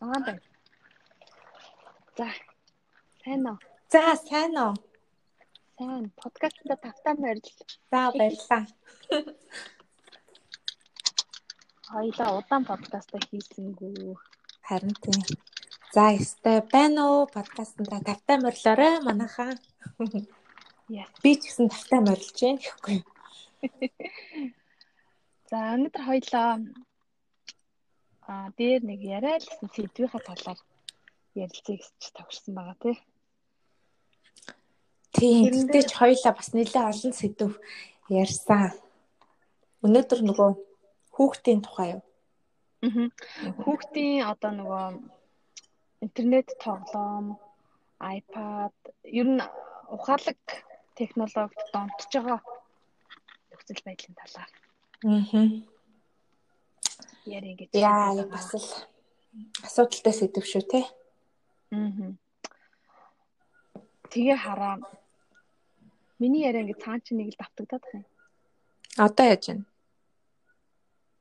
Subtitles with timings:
[0.00, 0.40] Аа байна.
[2.16, 2.28] За.
[3.22, 3.58] Сайн уу?
[3.92, 4.74] За, сайн уу?
[5.76, 6.04] Сайн.
[6.16, 7.48] Подкастт тавтаа морил.
[7.90, 8.64] За, баярлалаа.
[11.92, 14.16] Хоёлаа удаан подкаст хийсэнгүү.
[14.68, 15.20] Харин тийм.
[15.92, 17.22] За, ёстой байна уу?
[17.36, 19.52] Подкастт тавтаа морилоорой манайхаа.
[20.88, 21.08] Яа.
[21.22, 22.98] Би ч гэсэн тавтаа морилж байна гэхгүй.
[25.50, 26.50] За, өнөөдөр хоёлаа
[28.30, 30.60] аа дээр нэг яриалсан сэдвийнхаа талаар
[31.34, 32.96] ярилцъя гэж товчсон байгаа тий.
[35.16, 35.50] Тийм.
[35.50, 37.50] Тэгтээ ч хоёлаа бас нэлээд олон сэдв
[38.22, 38.70] ярьсан.
[39.84, 40.50] Өнөөдөр нөгөө
[41.14, 42.02] хүүхдийн тухай юу?
[42.86, 43.10] Аа.
[43.62, 44.86] Хүүхдийн одоо нөгөө
[46.06, 47.36] интернет тоглоом,
[47.98, 49.42] iPad, ер нь
[49.90, 50.40] ухаалаг
[50.94, 52.40] технологид донтож байгаа
[53.50, 54.50] нөхцөл байдлын талаар.
[55.10, 55.79] Аа.
[57.30, 57.68] Ярих гэж.
[57.78, 58.66] Яа, бас л
[59.62, 60.80] асуудалтай сэдв шүү те.
[61.70, 62.14] Аа.
[64.10, 64.76] Тэгээ хараа.
[66.18, 68.08] Миний яриа ингэ цаан чи нэг л давтагдаад байна.
[68.98, 69.64] Одоо яаж байна?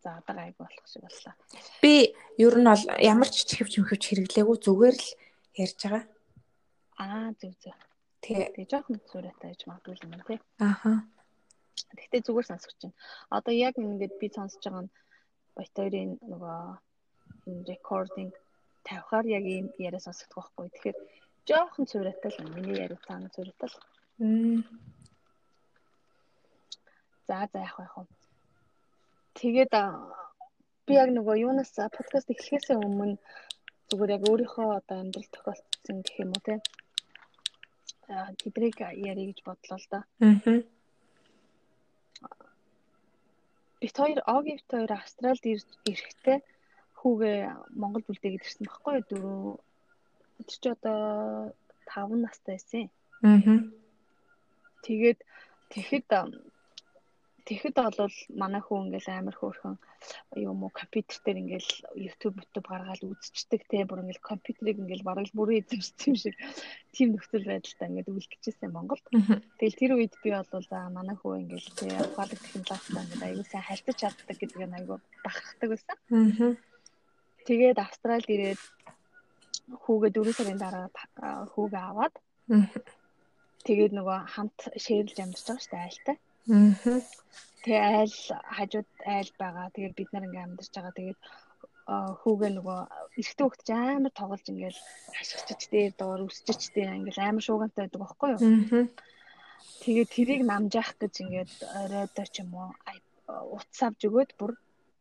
[0.01, 1.33] За одоо гайг болох шиг боллоо.
[1.81, 5.07] Би ер нь бол ямар ч чихвч мөхвч хэрэглээгүй зүгээр л
[5.61, 6.03] ярьж байгаа.
[6.97, 7.77] Аа зүг зүг.
[8.25, 8.57] Тэгээ.
[8.57, 10.39] Тэгээ жоохон сүрэтэ гэж магадгүй юм тий.
[10.57, 11.05] Аха.
[11.93, 12.97] Гэхдээ зүгээр сонсож байна.
[13.29, 14.91] Одоо яг ингээд би сонсож байгаа нь
[15.59, 16.59] батарейн нөгөө
[17.49, 18.31] энэ recording
[18.87, 20.69] тавихаар яг ийм яриа сонсогдох байхгүй.
[20.71, 20.97] Тэгэхээр
[21.49, 23.77] жоохон цувраатай л миний яриа цаана цувраатай л.
[27.27, 28.07] За за яг яг.
[29.39, 29.73] Тэгээд
[30.87, 33.19] би яг нөгөө юунаас подкаст эхлэхээс өмнө
[33.89, 36.55] зүгээр яг өөрийнхөө одоо амьдрал тохиолдсон гэх юм уу те.
[38.13, 38.77] Аа тэдрийг
[39.09, 39.99] ярих гэж бодлоо л да.
[40.23, 40.61] Аа.
[43.79, 46.37] Бит хоёр Огивт хоёр Австралид ирэхдээ
[46.99, 47.39] хүүгээ
[47.81, 49.07] Монголд үлдээгээд ирсэн байхгүй юу?
[49.09, 49.43] Дөрөв
[50.47, 50.99] тэр чи одоо
[51.87, 52.85] 5 настай байсан.
[53.23, 53.63] Аа.
[54.83, 55.19] Тэгээд
[55.71, 56.05] тэгэхэд
[57.47, 59.75] тэгэхэд бол манай хүү ингээл амар хөөрхөн
[60.35, 61.71] юм уу компьютер дээр ингээл
[62.05, 66.35] YouTube YouTube гаргаад үзчихдэг те бүр ингээл компьютерийг ингээл бараг л бүрээ эзэмшсэн юм шиг
[66.95, 69.05] тийм нөхцөл байдалтай ингээд үлдэжсэн Монголд.
[69.59, 70.67] Тэгэл тэр үед би бол
[70.97, 75.69] манай хүү ингээл те ухаалаг технологитой ингээд аягүй сайн харьцаж чаддаг гэдэг нь аягүй бахархдаг
[75.69, 75.97] байсан.
[77.47, 78.61] Тэгээд Австралид ирээд
[79.83, 80.87] хүүгээ 4 сарын дараа
[81.53, 82.15] хүүгээ аваад
[83.67, 86.17] тэгээд нөгөө хамт шеэрлж амьдарч байгаа шүү дээ айлтай.
[86.17, 86.28] Аа.
[86.47, 88.15] Тэгээ айл
[88.55, 89.67] хажууд айл байгаа.
[89.75, 90.95] Тэгээд бид нар ингээм амьдарч байгаа.
[90.95, 91.19] Тэгээд
[91.89, 92.79] хүүгээ нөгөө
[93.17, 94.79] эрэгтэй хөлт ч амар тоглож ингээл
[95.17, 98.41] хашгичч дээр доор үсчич дээр ингээл амар шуугантай байдаг байхгүй юу?
[98.45, 98.85] Аа.
[99.81, 102.69] Тэгээд тэрийг намжаах гэж ингээд оройдоо ч юм уу
[103.57, 104.51] утас авч өгөөд бүр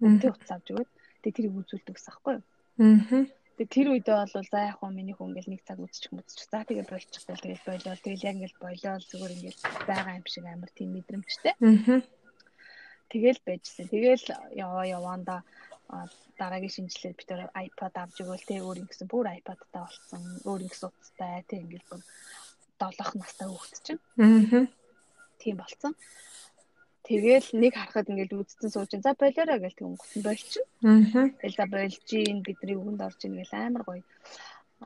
[0.00, 0.91] үнтэй утас авч өгөөд
[1.22, 2.44] тэгээд тэрийг үзүүлдэг гэсэн байхгүй юу?
[2.81, 3.25] Аа.
[3.59, 6.47] Тэгээ тэр үедээ бол за яг хөө миний хүн ингээл нэг цаг үзчих мүзчих.
[6.47, 7.35] За тэгээ болчихсон.
[7.43, 11.55] Тэгээ болоод тэгэл яг ингээл болоод зүгээр ингээл байгаа юм шиг амар тийм мэдрэмжтэй.
[11.59, 11.99] Аа.
[13.11, 13.91] Тэгэл байжсэн.
[13.91, 15.43] Тэгэл яваа яваанда
[16.39, 20.23] дараагийн шинжилгээд бид тэр iPad авч өгөөл тэг өөр ингэсэн бүр iPad-тай болсон.
[20.47, 22.03] Өөр ингэсэн утастай тэг ингээл бүр
[22.79, 24.03] 7 настай хүүхэд чинь.
[24.23, 24.71] Аа.
[25.43, 25.99] Тийм болсон.
[27.09, 30.65] Тэгэл нэг харахад ингээд үдцэн сууж за болоорой гэл тэгэн гутан болчин.
[30.85, 31.33] Аа.
[31.41, 34.05] Тэгэл за болж ийн бидний үгэнд орж ийн гэл амар гоё.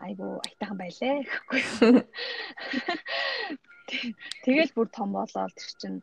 [0.07, 1.63] Айгу айтайхан байлаа гэхгүй.
[4.47, 5.95] Тэгэл бүр том болоод тэр чин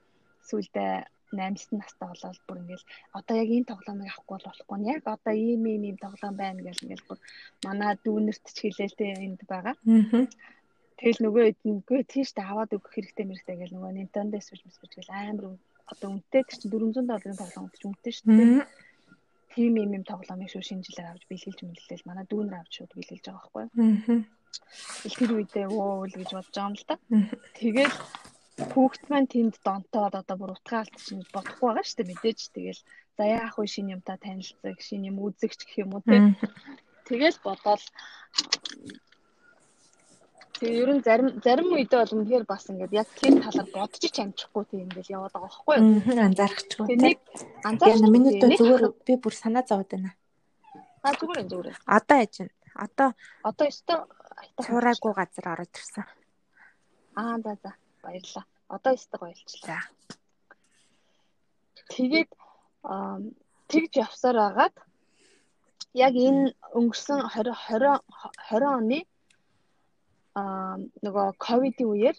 [0.44, 2.86] сүулдэ 8 настай болоод бүр ингээл
[3.16, 6.84] одоо яг энэ тоглоомыг авахгүй болохгүй нь яг одоо ийм ийм ийм тоглоом байна гэл
[6.84, 7.20] ингээл бүр
[7.64, 9.76] манай дүүнерт ч хэлээлтэй энд байгаа.
[9.88, 10.28] Аа.
[11.00, 15.16] Тэгэл нөгөө эднэгүй тийш та аваад өгөх хэрэгтэй мэрэгтэй гэл нөгөө Nintendo Switch мэсвэж гэл
[15.16, 15.46] амар
[15.92, 18.66] одоо үнэтэй тэр чинь 400 долларын тоглоом гэж үнэтэй шүү дээ.
[19.54, 23.26] Тийм юм юм тоглоомыг шүү шинэ жилээр авч бэлгэлж мэлгэлээл манай дүүнэр авч шууд бэлгэлж
[23.26, 23.66] байгаа байхгүй.
[25.18, 26.96] Тэр үедээ өө л гэж бодож байгаа юм л да.
[27.58, 27.96] Тэгэл
[28.70, 32.82] хүүхд маань тэнд донтоод одоо бүр утгаалт чинь бодохгүй байгаа шүү дээ мэдээж тэгэл
[33.18, 36.18] за яах вэ шинэ юмтай танилцах шинэ юм үзэгч гэх юм уу те.
[37.10, 37.84] Тэгэл бодоол
[40.60, 44.18] Тэгээ ер нь зарим зарим үедээ бол үнэхээр бас ингээд яг тэр талаар бодож ч
[44.20, 45.88] амжихгүй тийм ингээл яваад байгаа байхгүй юу?
[46.04, 46.88] Аа анзаарчихгүй.
[46.92, 47.20] Тэнийг
[47.64, 50.12] анзаарч миний дөө зүгээр би бүр санаа зовоод байна.
[51.00, 51.78] А зүгээр энэ зүгээр.
[51.88, 52.54] Одоо яж байна.
[52.76, 53.10] Одоо
[53.48, 53.94] Одоо өстө
[54.60, 56.06] цураагүй газар ороод ирсэн.
[57.16, 57.72] Аа за за
[58.04, 58.46] баярлаа.
[58.68, 59.84] Одоо өстө гоёлчлаа.
[61.88, 62.30] Тэгээд
[63.72, 64.76] тэгж явсаар агаад
[65.96, 68.04] яг энэ өнгөрсөн 20 20
[68.52, 69.00] 20 оны
[70.40, 70.42] а
[71.04, 72.18] нөгөө ковидын үеэр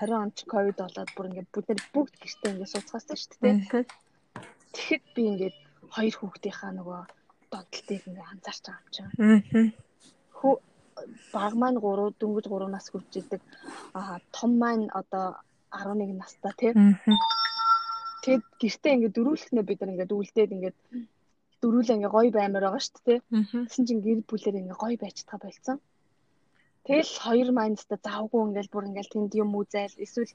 [0.00, 3.56] 20 онд ковид болоод бүр ингээд бид нар бүгд гэртээ ингээд сууцгаасан шүү дээ.
[4.74, 5.56] Тэгэхэд би ингээд
[5.94, 7.00] хоёр хүүхдийнхаа нөгөө
[7.52, 9.10] донтолтыг ингээд анзаарч байгаа юм чинь.
[11.32, 13.40] баг маань 3 дөнгөж 3 нас хүрч идэг.
[13.98, 15.26] Аа том маань одоо
[15.70, 16.72] 11 настай тий.
[18.24, 20.76] Тэгэд гэртээ ингээд дөрүүлэхнээ бид нар ингээд үлдээд ингээд
[21.62, 23.18] дөрүүлээ ингээ гоё баймаар байгаа шүү дээ.
[23.66, 25.78] Тэгсэн чинь гэр бүлээр ингээ гоё байж таа болцсон.
[26.86, 30.32] Тэгэл хоёр майндста завгүй ингээл бүр ингээл тэнд юм үзэл эсвэл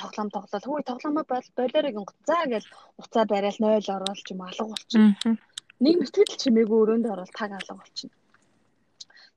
[0.00, 0.66] тоглоом тоглол.
[0.66, 2.64] Хөөе тоглоомоо бол болоорыг гот заа гэж
[3.00, 5.36] уцаа барайл 0 оруулж юм алга болчихно.
[5.84, 8.16] Нэг мэтгэл чимээгүй өрөөнд орол таг алга болчихно.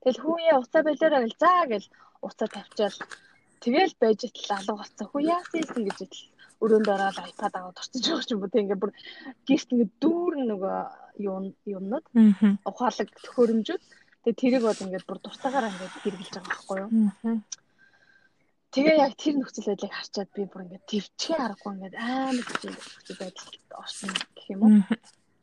[0.02, 1.86] Тэгэл хүүе уцаа болоороо гэл заа гэл
[2.26, 2.98] уцаа тавьчаал
[3.62, 5.06] тэгэл байж итл алга болцсон.
[5.10, 6.22] Хүү яасан юм гэж итл
[6.64, 8.50] өрөөнд ороод iPad аваад орчиж байгаа ч юм уу.
[8.50, 8.92] Тэг ингээ бүр
[9.46, 10.76] гэрт ингээ дүүрэн нөгөө
[11.28, 11.44] юм
[11.76, 12.06] юмнууд
[12.70, 13.82] ухаалаг төхөөрөмжүүд
[14.28, 17.40] тэгээ тэрийг бол ингээд бүр дуртагаар ингээд хэрэгжилж байгаа байхгүй юу.
[18.68, 23.48] Тэгээ яг тэр нөхцөл байдлыг харчаад би бүр ингээд төвчгээ харахгүй ингээд амар нөхцөл байдал
[23.80, 24.72] орсон гэх юм уу.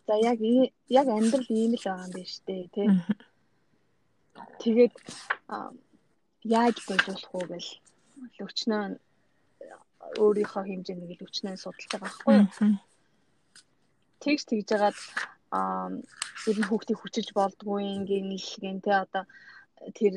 [0.05, 0.37] За яг
[0.85, 2.89] яг амьдрал ийм л байгаа юм биш үү тий.
[4.61, 4.93] Тэгээд
[6.45, 7.69] яаж боловсруулах уу гэл
[8.45, 8.83] өчнөө
[10.21, 12.77] өөрийнхөө хэмжээнийг л өчнөө судалж байгаа байхгүй юу.
[14.21, 14.97] Тэгж тэгж жагаад
[15.51, 15.89] аа
[16.49, 19.23] ер нь хүүхдийг хүчилж болдгүй ингээл гэн тэ одоо
[19.97, 20.13] тэр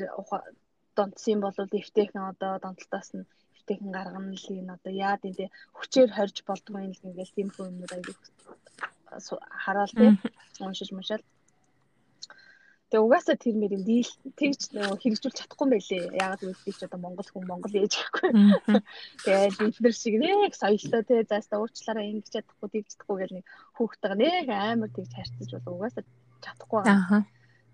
[0.97, 5.45] донцсон бол эвтэйхэн одоо донтолтоос нь эвтэйхэн гаргана л энэ одоо яад энэ
[5.77, 8.15] хүчээр хорж болдгүй ингээл тийм хүмүүс аягүй
[9.63, 10.05] хараал тэ
[10.65, 11.23] уншиж мушаал
[12.89, 16.03] Тэгээ угаасаа тэр мэрийн дийл тэгж нөгөө хэрэгжүүлж чадахгүй юм байлээ.
[16.09, 18.31] Яагаад гэвэл би ч одоо Монгол хүн Монгол ээж гэхгүй.
[19.29, 23.45] Тэгээд бид нар шиг нэг соёлтой те заастаа уучлаараа ингэж чадахгүй тэгж чадахгүй гэл нэг
[23.77, 26.03] хүүхдтэйгээ нэг амар тэгж харьцаж бол угаасаа
[26.41, 27.21] чадахгүй байгаа.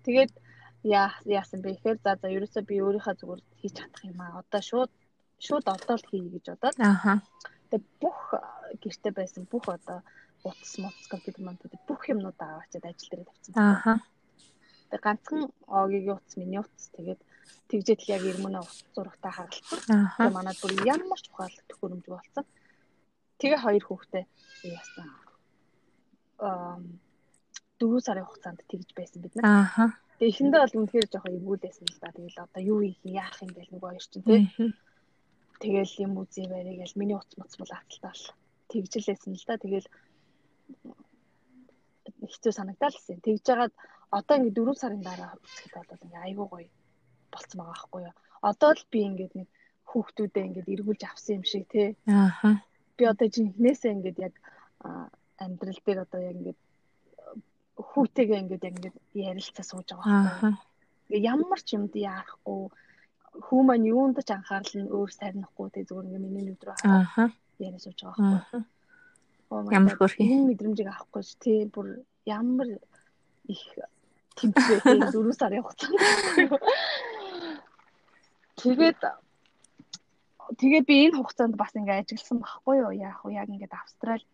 [0.04, 0.32] Тэгээд
[0.84, 4.44] яа яасан бэ гэхээр за за ерөөсөө би өөрийнхөө зүгээр хийж чадах юм аа.
[4.44, 4.92] Одоо шууд
[5.40, 6.76] шууд одоо л хийе гэж бодоод.
[6.76, 7.24] Аха.
[7.72, 8.20] Тэгээд бүх
[8.84, 10.04] гэрте байсан бүх одоо
[10.44, 13.56] утас моц компьютер мантууд бүх юмнуудаа аваачаад ажил дээр тавьчихсан.
[13.56, 13.94] Аха
[14.90, 17.20] Тэг ганцхан огийн утас миний утас тэгээд
[17.70, 19.80] тэгжээд л яг ирмөнө утас зурагтаа харалтсан.
[20.16, 22.44] Тэгээ манад бүр ямар ч ухаал төхөөрөмж болсон.
[23.40, 24.24] Тэгээ хоёр хүүхдээ
[24.70, 25.06] яасан.
[26.38, 26.78] Аа
[27.78, 29.44] дөрөв сарын хугацаанд тэгж байсан бид нар.
[29.44, 29.86] Ааха.
[30.16, 32.16] Тэгээ эхэндээ бол үнэхээр жоохон эвгүүлсэн л да.
[32.16, 34.42] Тэгэл одоо юу юм яах юм гээл нөгөө хоёр чинь тий.
[35.60, 38.24] Тэгэл юм үзье барь гээл миний утас муц бол аталтаал
[38.72, 39.60] тэгжлээсэн л да.
[39.60, 39.88] Тэгэл
[42.32, 43.20] хэцүү санагдал гэсэн.
[43.20, 43.74] Тэгж жагаад
[44.10, 46.68] одоо ингээд 4 сарын дараа үзэхэд бол ингээ айгүй гоё
[47.32, 48.14] болцсон байгаа байхгүй юу.
[48.42, 49.48] Одоо л би ингээд нэг
[49.90, 51.88] хүүхдүүдээ ингээд эргүүлж авсан юм шиг тий.
[52.06, 52.62] Ааха.
[52.96, 54.34] Би одоо жинхнээсээ ингээд яг
[55.44, 56.60] амьдрал дээр одоо яг ингээд
[57.76, 60.58] хүүтэйгээ ингээд яг ингээд ярилцаа сууж байгаа байхгүй юу.
[61.06, 62.60] Ингээ ямар ч юмд яарахгүй
[63.46, 67.34] хүү маань юунд ч анхаарал нь өөр сарнихгүй тий зүгээр ингээ миний нүд рүү хараад
[67.60, 69.72] яриа сууж байгаа байхгүй юу.
[69.76, 71.86] Ямар хөрх юм мэдрэмжийг авахгүй ч тий бүр
[72.24, 72.68] ямар
[73.46, 73.62] их
[74.38, 76.00] тэмцээтэй 4 сарын хугацаанд.
[78.60, 79.00] Тэгээд
[80.60, 82.92] тэгээд би энэ хугацаанд бас ингээ ажигласан байхгүй юу.
[82.92, 84.24] Яг уу яг ингээд Австрали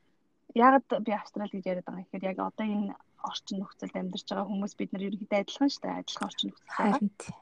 [0.54, 4.50] ягаад би Австрали гэж яриад байгаа юм гэхээр яг одоо энэ орчин нөхцөлд амьдарч байгаа
[4.50, 6.00] хүмүүс бид нар ерөнхийдөө адилхан шүү дээ.
[6.02, 7.38] Адилхан орчин нөхцөл.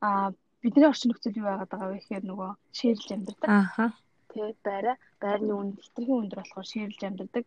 [0.00, 0.28] Аа
[0.62, 3.48] бидний орчин нөхцөл юу байгаад байгаа вэ гэхээр нөгөө ширэлж амьдардаг.
[3.48, 3.86] Ааха.
[4.32, 7.44] Тэгээд байраа байрны үн хэтэрхий өндөр болохоор ширэлж амьдардаг.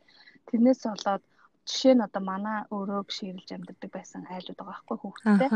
[0.48, 1.24] Тэрнээс болоод
[1.70, 5.50] жишээ нь одоо манай өөрөө гширлж амьдардаг байсан айлууд байгаа байхгүй хүүхдтэй.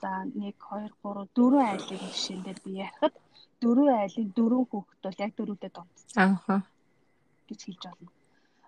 [0.00, 3.14] За 1 2 3 4 айлын жишээн дээр би ярихад
[3.62, 6.08] дөрвөн айлын дөрвөн хүүхэд бол яг дөрөвдөө донцсон.
[6.48, 6.60] Аа.
[7.48, 8.12] гэж хэлж байна.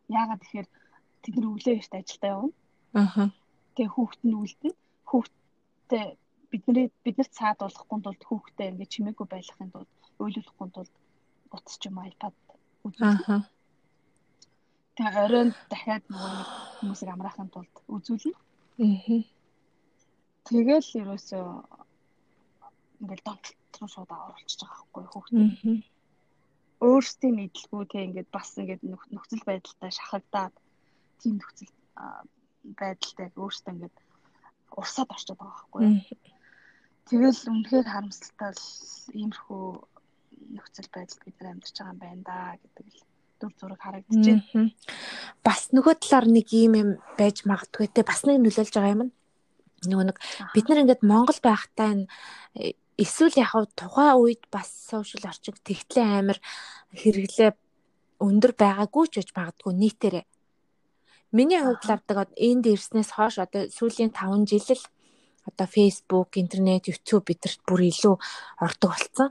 [0.08, 0.68] Яагаад тэгэхээр
[1.22, 2.54] тэд нар өглөө эрт ажилдаа явна.
[3.00, 3.28] Аа.
[3.74, 4.74] Тэгээ хүүхэд нь үлдэн.
[5.08, 6.06] Хүүхдтэй
[6.50, 9.90] бидний биднэрт цаад болохгүй тулд хүүхдээ ингээд чимээгүй байлгахын тулд
[10.22, 10.94] уйлуулахгүй тулд
[11.52, 12.34] утас ч юм iPad
[12.86, 13.57] үзүүлнэ.
[14.98, 16.34] Тэгээ оройн дахиад нөгөө
[16.82, 18.34] хүмүүсийг амраахын тулд үзүүлнэ.
[18.82, 19.22] Аа.
[20.50, 21.46] Тэгэл ерөөсөө
[23.02, 25.78] ингээл донтолт руу шууд оруулчихж байгаа байхгүй хүүхдээ.
[26.82, 28.82] Өөрсдийн мэдлгүй тэг ингээд бас ингээд
[29.14, 30.54] нөхцөл байдалтай шахагдаад
[31.22, 31.72] тийм нөхцөл
[32.80, 33.96] байдалтай өөрсдөө ингээд
[34.80, 35.86] урсаад орчод байгаа байхгүй.
[37.08, 38.66] Тэгэл үнэхээр харамсалтай л
[39.20, 39.64] иймэрхүү
[40.58, 43.07] нөхцөл байдалд бид нар амьдарч байгаа юм байна да гэдэг л
[43.40, 44.74] дүр зураг харагдчихэв.
[45.46, 49.10] Бас нөгөө талаар нэг юм юм байж магадгүй те бас нэг нөлөөлж байгаа юм.
[49.86, 50.18] Нөгөө нэг
[50.54, 52.06] бид нар ингээд Монгол байхдаа энэ
[52.58, 56.38] э, эсвэл яг тухайн үед бас сошиал орчин тэгтлээ амир
[56.98, 57.50] хэрэглээ
[58.18, 60.26] өндөр байгаагүй ч гэж магадгүй нийтээрээ.
[61.30, 64.84] Миний хувьд лавдаг энд ирснээс хойш одоо сүүлийн 5 жил л
[65.48, 68.16] одоо Facebook, интернет, YouTube бидэрт бүр илүү
[68.60, 69.30] ордог болсон.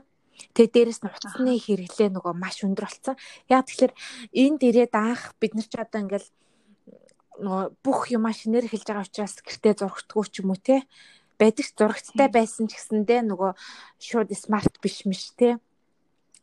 [0.54, 3.16] Тэгээ дээрэс нь утасны хэрэглээ нөгөө маш өндөр болсон.
[3.50, 3.92] Яг тэгэхээр
[4.34, 6.28] энд ирээд анх бид нар ч одоо ингээл
[7.42, 10.86] нөгөө бүх юм шинээр хэлж байгаа учраас гэртээ зургтгүй ч юм уу те.
[11.38, 13.52] байдаг зурагттай байсан ч гэсэндээ нөгөө
[14.02, 15.62] шууд смарт биш мэш те.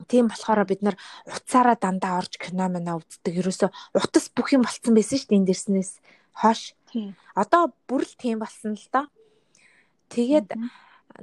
[0.07, 0.95] Тийм болохоор бид нар
[1.27, 3.35] утсаараа дандаа орж кино мана үздэг.
[3.43, 5.91] Ерөөсө утас бүх юм болцсон байсан шүү дээ энэ дэрснээс
[6.39, 6.75] хойш.
[7.35, 9.07] Одоо бүр л тийм болсон л доо.
[10.11, 10.55] Тэгээд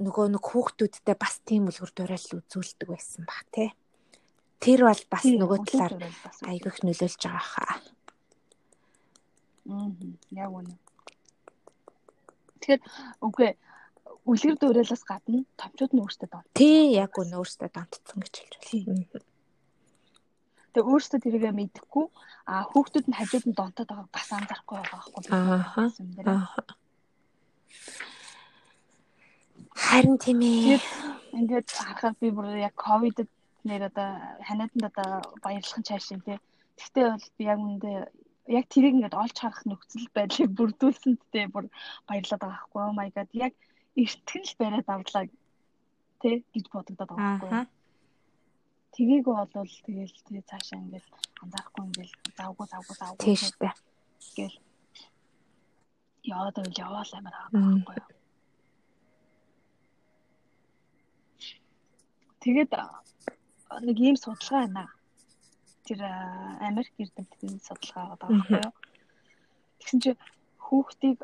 [0.01, 3.69] нөгөө нэг хүүхдүүдтэй бас тийм үлгэр дуурал үзүүлдэг байсан баг тий.
[4.63, 5.95] Тэр бол бас нөгөө талаар
[6.49, 7.75] айгүйх нөлөөлж байгаа хаа.
[9.69, 9.91] Аа.
[10.33, 10.75] Яг үнэ.
[12.63, 12.81] Тэгэхээр
[13.27, 13.49] үгүй
[14.25, 16.49] үлгэр дуурайлаас гадна томчууд нь өөрсдөө донт.
[16.55, 18.55] Тий, яг үнэ өөрсдөө донтцсон гэж хэлж
[18.87, 19.27] байна.
[20.73, 22.07] Тэгээ өөрсдөө тэрийгэ мэдэхгүй
[22.47, 25.23] а хүүхдүүд нь хажууд нь донтоод байгааг бас анзаарахгүй байгаа байхгүй.
[26.25, 26.65] Аа.
[29.71, 30.81] Харин тийм ээ.
[31.39, 33.31] Ингээд харахад би бүр яг ковидд
[33.65, 34.09] нэр одоо
[34.47, 35.09] ханиаданд одоо
[35.45, 36.39] баярлахын цааш тий.
[36.77, 37.93] Гэхдээ бол би яг үндэ
[38.59, 41.71] яг тэрийг ингээд олж харах нөхцөл байдлыг бүрдүүлсэнд тий бүр
[42.09, 42.81] баярлаад байгаа байхгүй.
[42.83, 43.53] Oh my god яг
[43.97, 45.25] эртгэн л бариад авлаа
[46.23, 47.65] тий гэж бодогдоод байгаа байхгүй.
[48.93, 51.07] Тгийг болвол тэгэл тий цаашаа ингээд
[51.43, 53.71] анзаарахгүй ингээд завгүй завгүй завгүй тий штэ.
[54.37, 54.57] Гэл
[56.35, 58.22] яваад байвал яваал амар байгаа байхгүй юу.
[62.43, 62.73] Тэгээд
[63.87, 64.85] нэг ийм судалгаа байна.
[65.87, 66.01] Тэр
[66.69, 68.73] Америк эрдэмтдийн судалгаа байгаа байхгүй юу?
[69.79, 70.11] Тэгсэн чи
[70.59, 71.19] хүүхдийг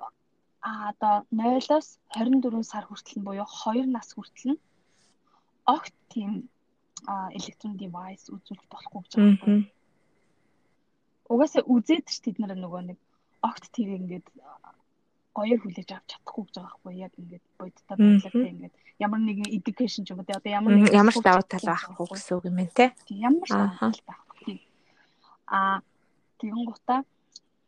[0.62, 4.62] а одоо 0-оос 24 сар хүртэл нь буюу 2 нас хүртэл нь
[5.66, 6.50] огт тийм
[7.38, 9.62] электрон девайс үзүүлж болохгүй гэж байгаа юу?
[11.32, 12.98] Угаасаа үзээд ч тэд нар нөгөө нэг
[13.42, 14.26] огт тэр ингээд
[15.38, 19.54] гоё хүлээж авч чадахгүй гэж байгаа байхгүй яг ингээд бодтой байдлаар тийм ингээд ямар нэгэн
[19.58, 22.56] education ч юм уу одоо ямар нэгэн ямар ч давуу тал байхгүй гэсэн үг юм
[22.58, 22.86] байна те.
[23.14, 24.56] Ямар ч давуу тал байхгүй.
[25.46, 25.58] А
[26.42, 27.00] тэгэн гутаа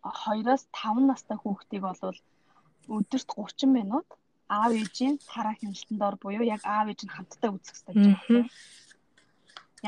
[0.03, 2.19] 2-оос 5 настай хүүхдийг болвол
[2.91, 4.09] өдөрт 30 минут
[4.51, 8.49] аав ээжийн хараа хяналтанд дор буюу яг аав ээж нь хамтдаа үзэх хэрэгтэй гэж байна.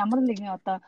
[0.03, 0.79] Ямар нэгэн одоо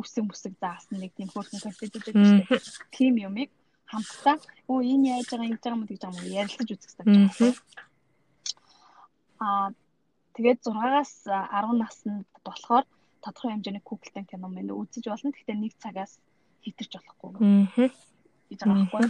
[0.00, 2.64] үсэг мүсэг заасан нэг тийм хөөрхөн контент дээ.
[2.96, 3.50] Тим юмыг
[3.94, 4.36] хамтдаа
[4.70, 7.30] өө энэ яаж байгаа ингэж байгаа юм гэж юм ярилцаж үзэх гэж байна.
[9.44, 9.68] Аа
[10.34, 12.84] тэгээд 6-аас 10 наснд болохоор
[13.22, 15.32] тодорхой хэмжээний Google-тэй кино мэн үзэж болно.
[15.32, 16.12] Гэхдээ нэг цагаас
[16.64, 17.30] хитэрч болохгүй.
[17.40, 17.88] Аа.
[18.50, 19.06] гэж байгаа байхгүй.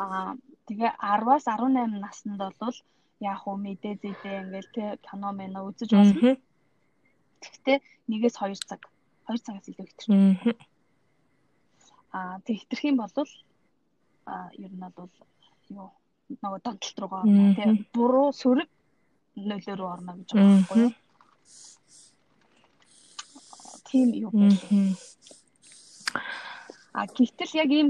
[0.00, 0.30] Аа
[0.68, 2.76] тэгээ 10-аас 18 наснд бол
[3.20, 6.36] яг хөө мэдээ зэдээ ингээл тэ кино мэн үзэж болно.
[7.42, 7.78] Гэхдээ
[8.10, 8.80] нэгээс 2 цаг
[9.28, 10.08] 2 цагаас илүү хитэрч.
[12.16, 13.12] Аа тэг хитрэх юм бол
[14.64, 15.10] ер нь бол
[15.70, 15.90] юу
[16.42, 17.22] нөгөө донтолт руугаа
[17.56, 18.70] тийм буруу сөрөг
[19.36, 20.92] нөлөө рүү орно гэж байгаа байхгүй юу?
[23.88, 24.32] тийм юу
[26.94, 27.88] А гэтэл яг ийм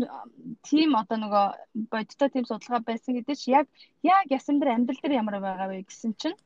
[0.65, 1.47] тийм одоо нөгөө
[1.93, 3.67] бодиттой тийм судалгаа байсан гэдэг чи яг
[4.01, 6.39] яг ясан дээр амьдрал дээр ямар байгаа вэ гэсэн чинь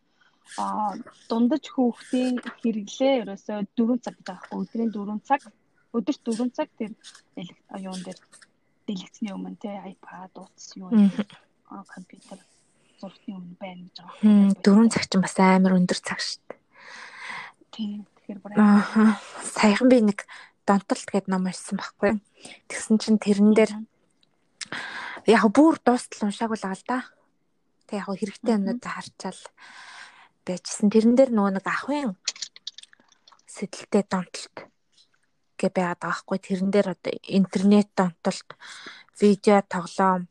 [0.59, 0.99] а
[1.31, 5.41] дундаж хүүхдийн хэрэглээ ерөөсөө 4 цаг гэж байгаа байхгүй өдрийн 4 цаг
[5.97, 6.93] өдөрт 4 цаг тэр
[7.87, 8.19] юун дээр
[8.89, 10.89] дэлгэцний өмнө те iPad, утас юу
[11.69, 12.41] аа компьютер
[12.97, 14.57] зургтны өмнө байна гэж байгаа.
[14.65, 16.59] Дөрөв цаг чинь бас амар өндөр цаг шүү дээ.
[17.77, 18.01] Тийм.
[18.09, 20.25] Тэгэхээр бүр аа саяхан би нэг
[20.65, 22.17] донтолт гэдэг ном уншсан байхгүй.
[22.73, 23.73] Тэгсэн чинь тэрэн дээр
[25.29, 26.99] яг бүр дуустал уншаагүй л аа л да.
[27.87, 29.43] Тэг яг хэрэгтэй юмнуудаа харчаал
[30.49, 30.89] байжсэн.
[30.89, 32.17] Тэрэн дээр нөгөө нэг ахын
[33.47, 34.57] сэтэлтэй донтолт
[35.59, 38.49] гэ байгаад байгаа хгүй тэрэн дээр одоо интернет донтолт
[39.21, 40.31] видео тоглоом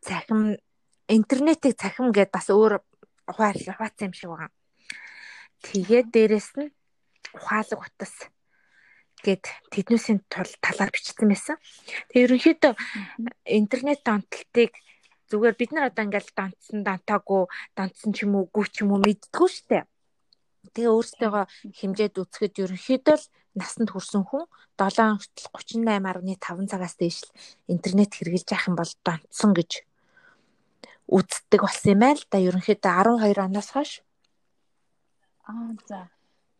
[0.00, 0.56] цахим
[1.08, 2.80] интернетийг цахим гэдээ бас өөр
[3.28, 4.50] ухаал хуваацсан юм шиг байгаа.
[5.64, 6.72] Тэгээд дээрэс нь
[7.36, 8.14] ухаалаг утас
[9.24, 11.56] гэд тэднүүсийн тул талаар бичсэн байсан.
[12.12, 12.72] Тэгээ ерөнхийдөө
[13.60, 14.72] интернет донтолтыг
[15.32, 17.42] зүгээр бид нар одоо ингээл донтсон донтоогүй
[17.76, 19.88] донтсон ч юм уу гүү ч юм уу мэддгүү штэ.
[20.74, 21.30] Тэгээ өөрсдөө
[21.78, 27.34] хэмжээд үцхэд ерөнхийдөө л насанд хүрсэн хүн 7 хүртэл 38.5 цагаас дээш л
[27.70, 29.70] интернет хэрэгжилж явах юм бол донтсон гэж
[31.06, 32.38] үздэг болсон юм байна л да.
[32.42, 32.90] Ерөнхийдөө
[33.22, 33.92] 12 оноос хойш.
[35.46, 36.10] Аа за.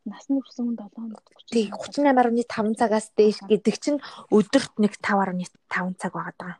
[0.04, 3.99] Насны хүрсэн хүн 7 хоног 38.5 цагаас дээш гэдэг чинь
[4.30, 6.54] өдөрт нэг 5.5 цаг байгаа даа.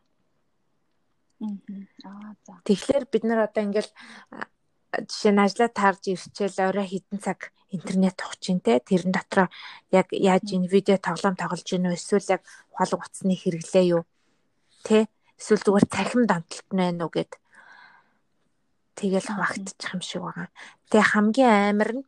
[1.45, 2.53] Аа за.
[2.67, 3.91] Тэгэхээр бид нар одоо ингээл
[5.09, 8.79] жишээ нь ажлаа таарж ирчээл орой хитэн цаг интернет тогч ин те.
[8.79, 9.49] Тэрэн дотроо
[9.91, 14.03] яг яаж ин видео тоглоом тоглож гинөө эсвэл яг ухаалаг утасны хэрэглээ юу?
[14.87, 15.09] Те
[15.39, 17.33] эсвэл зүгээр цахим дамталт нь байна уу гэд.
[18.95, 20.49] Тэгэл хавагдчих юм шиг байгаа.
[20.91, 22.05] Тэгээ хамгийн амар нь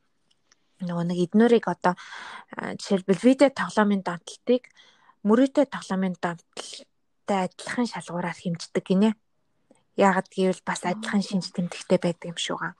[0.87, 1.95] нөгөө нэг эднүрийг одоо
[2.78, 4.62] жишээлбэл видео тоглоомын дамталтыг
[5.26, 9.11] мөрөөдөө тоглоомын дамталтай адилхан шалгуураар хэмждэг гинэ.
[9.97, 12.73] Яагаад гэвэл бас адилхан шинж тэмдэгтэй байдаг юм байгаа.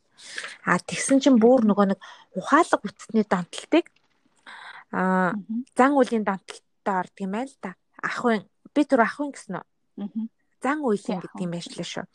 [0.65, 2.01] А тэгсэн чинь бүр нөгөө нэг
[2.37, 3.93] ухаалаг үтсний донтолтыг
[4.93, 5.33] а
[5.77, 7.73] зан үлийн донтолттой ордог юм байна л да.
[8.01, 10.29] Ахын би түр ахын гэсэн үү?
[10.63, 12.07] Зан үеийн гэдэг юм байна шүү.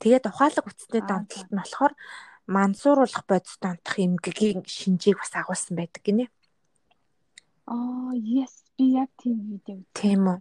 [0.00, 1.92] Тэгээд ухаалаг үтсний донтолт нь болохоор
[2.46, 6.26] мансууруулах бодис донтох эмгэгийн шинжийг бас агуулсан байдаг гинэ.
[7.66, 9.82] Аа, yes, би яг тийм видео.
[9.92, 10.38] Тийм үү.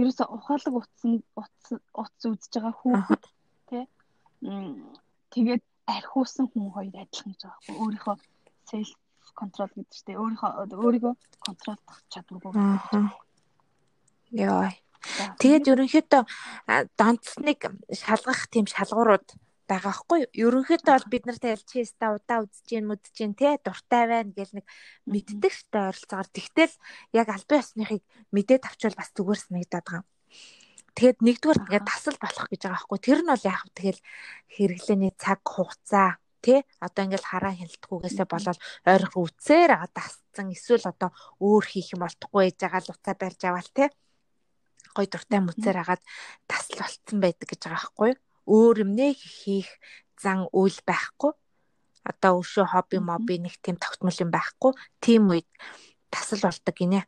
[0.00, 3.24] Ерөөсө ухаалаг утас утас үзэж байгаа хүүхэд
[3.68, 3.84] тий.
[5.32, 7.76] Тэгээд архиусан хүн хоёр адилхан гэж байгаа байхгүй.
[7.80, 8.16] Өөрийнхөө
[8.70, 8.90] self
[9.40, 10.50] control гэдэг чинь өөрийнхөө
[10.84, 11.14] өөрийгөө
[11.46, 12.52] контролдох чадваргүй.
[14.36, 14.70] Яа.
[15.40, 16.22] Тэгээд ерөнхийдөө
[16.98, 17.60] донцсныг
[17.92, 19.26] шалгах тийм шалгуурууд
[19.70, 24.04] байгаа хгүй ерөнхийдөө бол бид нарт ялж хийста удаа үзэж гин мүдж гин те дуртай
[24.10, 24.66] байна гэл нэг
[25.06, 26.28] мэддэг штэ ойролцоогоор.
[26.34, 26.74] Тэгтэл
[27.14, 28.02] яг албан ёсныхыг
[28.34, 30.04] мэдээд авчвал бас зүгээр санагдаад байгаа.
[30.98, 34.00] Тэгэд нэгдүгээр ингээд тасал болох гэж байгаа хгүй тэр нь бол яг тэгэл
[34.50, 38.58] хэрэглээний цаг хугацаа тий одоо ингээл хараа хяналтгүйгээсээ болоод
[38.90, 43.70] ойрох үцээр дасцсан эсвэл одоо өөр хийх юм болтухгүй ээж байгаа л уцаа барьж аваал
[43.76, 43.88] тий
[44.96, 46.02] гой дуртай мүцээр агаад
[46.50, 48.12] тасал болцсон байдаг гэж байгаа байхгүй
[48.50, 49.70] өөр юм нэ хийх
[50.18, 51.32] зан үйл байхгүй.
[52.02, 54.72] Одоо өшөө хобби моби нэг тийм тогтмол юм байхгүй.
[54.98, 55.48] Тийм үед
[56.10, 57.06] тасал болдог гинэ.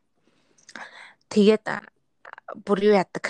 [1.27, 1.67] Тэгээд
[2.63, 3.27] бүр юу яадаг?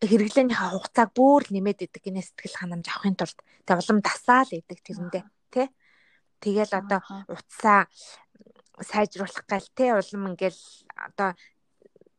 [0.00, 3.38] Хэрэглээнийхээ хугацааг бүр нэмээд идэг гинэ сэтгэл ханамж авахын тулд.
[3.68, 5.68] Тэг улам дасаал идэг тэрэндээ тий
[6.42, 7.86] Тэгэл одоо утсаа
[8.82, 10.62] сайжруулах гал те улам ингээл
[11.06, 11.38] одоо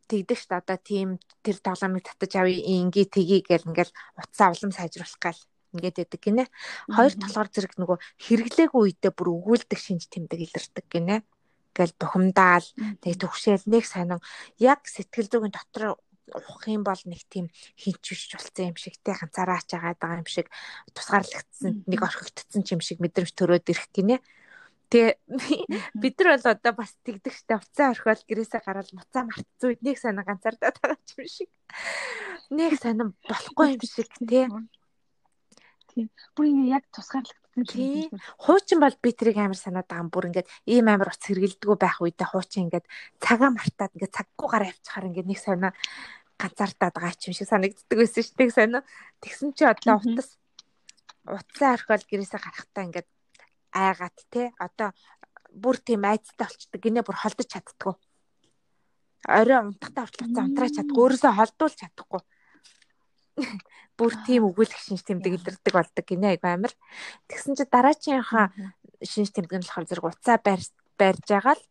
[0.09, 4.71] тэгдэг ш та одоо тийм тэр тоглоомыг татаж авъя ингээ тгий гэл ингээл утсаа улам
[4.75, 5.39] сайжруулах гал
[5.73, 6.43] ингээд байдаг гинэ.
[6.93, 11.25] Хоёр талгаар зэрэг нөгөө хэрэглээгүй үедээ бүр өгүүлдэг шинж тэмдэг илэрдэг гинэ.
[11.73, 12.67] Ингээл бухимдаал
[13.01, 14.21] тэг төгшөөл нэг сонин
[14.61, 15.97] яг сэтгэл зүйн дотор
[16.29, 20.47] ухах юм бол нэг тийм хинчвч болсон юм шиг те ганцаараа ачаад байгаа юм шиг
[20.93, 24.21] тусгаарлагдсан нэг орхигдсон юм шиг мэдрэмж төрөөд ирэх гинэ.
[24.93, 25.17] Тэгээ
[25.97, 29.97] бид нар бол одоо бас тэгдэг штэ уцаа орхиол гэрээсээ гараад муцаа мартцсан үед нэг
[29.97, 31.49] сонин ганцаардаад байгаа юм шиг.
[32.53, 34.45] Нэг сонин болохгүй юм шиг тий.
[35.89, 36.07] Тийм.
[36.37, 37.65] Бүр ингэ яг тусгаарлагдсан.
[37.73, 38.13] Тий.
[38.37, 40.13] Хуучин бол би тэрийг амар санаад байгаа юм.
[40.13, 42.85] Бүр ингээд ийм амар уц хэргэлдэггүй байх үедээ хуучин ингээд
[43.17, 45.73] цагаа мартаад ингээд цаггүй гараа явчихаар ингээд нэг сонин
[46.37, 48.85] ганцаардаад байгаа юм шиг санагддаг байсан шүү дээ сонин.
[49.25, 50.29] Тэгсэн чи одлоо утас
[51.25, 53.09] утсаа орхиол гэрээсээ гарахтаа ингээд
[53.73, 54.93] айгаад те одоо
[55.53, 57.93] бүр тийм айцтай болчдөг гинэ бүр холдож чаддгүй.
[59.27, 62.21] Орой унтахтаа хүртэл уцаа унтраач чадахгүй өөрөөсөө холдуулж чадахгүй.
[63.97, 66.73] Бүр тийм өгүүлэх шинж тэмдэг илэрдэг болдог гинэ айгу амир.
[67.29, 68.51] Тэгсэн чи дараачийнхаа
[69.05, 71.63] шинж тэмдэг нь болохоор зэрэг уцаа барьж барьж байгаа л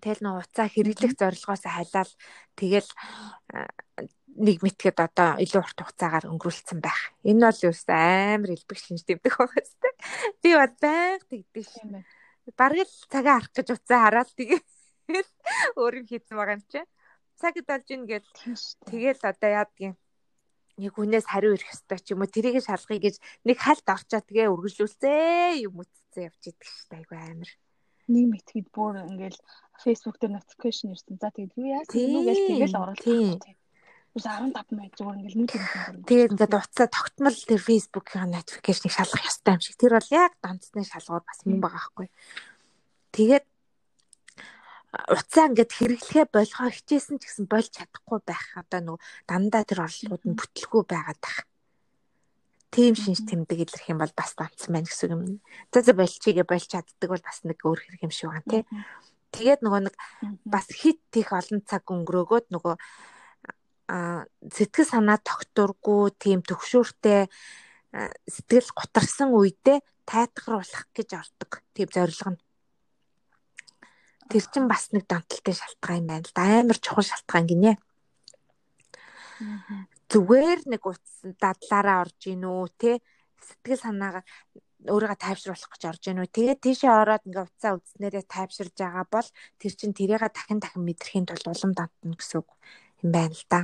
[0.00, 2.10] тэгэл нөө уцаа хэрэглэх зорилгоос хайлаад
[2.58, 2.88] тэгэл
[4.34, 7.14] нэг мэтгээд одоо илүү урт хугацаагаар өнгөрүүлсэн байх.
[7.22, 9.88] Энэ бол юу амар элбэг шинж тэмдэг байгаа сте.
[10.42, 12.08] Би бод байг тэгдэг юм байна.
[12.58, 14.66] Бараг л цагаа харах гэж уцаа хараад тэгээд
[15.78, 16.80] өөр юм хийсэн байгаа юм чи.
[17.38, 18.28] Цаг идэлж ийн гэл
[18.90, 19.94] тэгэл одоо яадгийн
[20.78, 22.30] нэг хүнээс хариу ирэх ёстой ч юм уу?
[22.30, 23.16] Тэрийг шалгахыг гэж
[23.46, 27.50] нэг хальт орчоо тэгээ үргэлжлүүлсээ юм үтцээ явж идэг шүү дээ айгу амар.
[28.10, 29.38] Нэг мэтгэд бүр ингээл
[29.82, 31.16] Facebook дээр notification ирсэн.
[31.22, 31.94] За тэгээд юу яасан?
[31.94, 33.63] Юм гээл тэгэл оруулах
[34.14, 36.06] Үс 15 май зүгээр ингээл нүд юм.
[36.06, 39.74] Тэгээд ингээд уцаа тогтмол тэр Facebook-ийн notification-ыг шалгах ёстой юм шиг.
[39.74, 42.06] Тэр бол яг донцны шалгуур бас юм байгаа байхгүй.
[43.10, 43.44] Тэгээд
[45.18, 48.46] уцаа ингээд хэрэглэхээ болгоо хичээсэн ч гэсэн болж чадахгүй байх.
[48.54, 51.38] Одоо нөгөө дандаа тэр орлогууд нь бүтлгүй байгаад байх.
[52.70, 55.22] Тийм шинж тэмдэг илэрх юм бол бас донцсон байна гэсэн юм.
[55.74, 58.62] За за болчихигээ болж чаддаг бол бас нэг өөр хэрэг юм шиг байна тий.
[59.34, 59.94] Тэгээд нөгөө нэг
[60.46, 62.74] бас хит тех олон цаг өнгөрөөгөөд нөгөө
[63.88, 67.28] сэтгэл санаа тогтургүй тийм төгшөөртэй
[68.24, 72.40] сэтгэл гутарсан үедээ тайтгаруулах гэж ордог тийм зорилго нь.
[74.32, 76.64] Тэр чинь бас нэг донтолтой шалтгаан юм байна л да.
[76.64, 77.76] Амар чухал шалтгаан гинэ.
[80.08, 82.90] Зүгээр нэг утас дадлаараа орж ийн үү те
[83.44, 84.24] сэтгэл санаагаа
[84.88, 86.28] өөрийгөө тайвшруулах гэж орж ийн үү.
[86.32, 89.28] Тэгээд тийшээ ороод ингээ утсаа үзснээрээ тайвширж байгаа бол
[89.60, 93.60] тэр чин тэрийгээ дахин дахин мэдрэхийн тулд улам дантна гэсэн үг юм байна л да.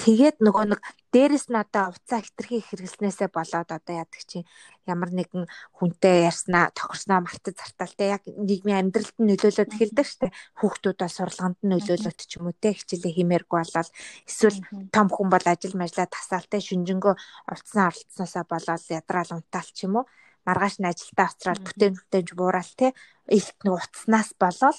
[0.00, 0.80] Тэгээд нөгөө нэг
[1.12, 4.48] дээрэс нь одоо уцаа хитрхи хэрэглэснээсээ болоод одоо яадаг чинь
[4.88, 5.44] ямар нэгэн
[5.76, 10.34] хүнтэй ярьснаа тохирсноо мартаж зарталтай яг нийгмийн амьдралд нь нөлөөлөд эхэлдэг штэ.
[10.58, 13.90] Хүүхдүүд бол сурлаганд нь нөлөөлөд ч юм уу те хичээлээ хиймээргүй болол
[14.24, 14.58] эсвэл
[14.94, 17.14] том хүн бол ажил мажлаа тасаалтай шүнжэнгөө
[17.52, 20.08] уцсан оролцсноосоо болоод ядраал унтаал ч юм уу.
[20.48, 22.96] Маргааш нь ажилдаа оцроод бүтээн бүтээнж буурал те
[23.28, 24.78] илт нэг уцснаас болоод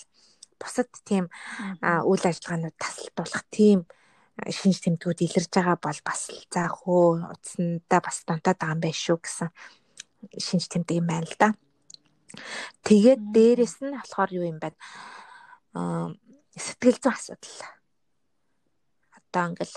[0.61, 1.25] бусад тийм
[1.81, 3.85] үйл ажиллагаанууд тасалдуулах тийм
[4.49, 9.17] шинж тэмдгүүд илэрж байгаа бол бас за хөө утсандаа бас донтоод байгаа юм байна шүү
[9.21, 9.49] гэсэн
[10.41, 11.49] шинж тэмдэг юм байна л да.
[12.81, 14.73] Тэгээд дээрэс нь болохоор юу юм бэ?
[15.77, 16.09] Аа
[16.57, 17.57] сэтгэл зүйн асуудал.
[19.17, 19.75] Одоо ингээл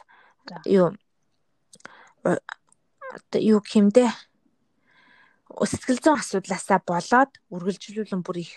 [0.72, 0.88] юу
[3.16, 4.08] одоо юу хэмдэ
[5.52, 8.52] сэтгэл зүйн асуудлаасаа болоод үргэлжлүүлэн бүр их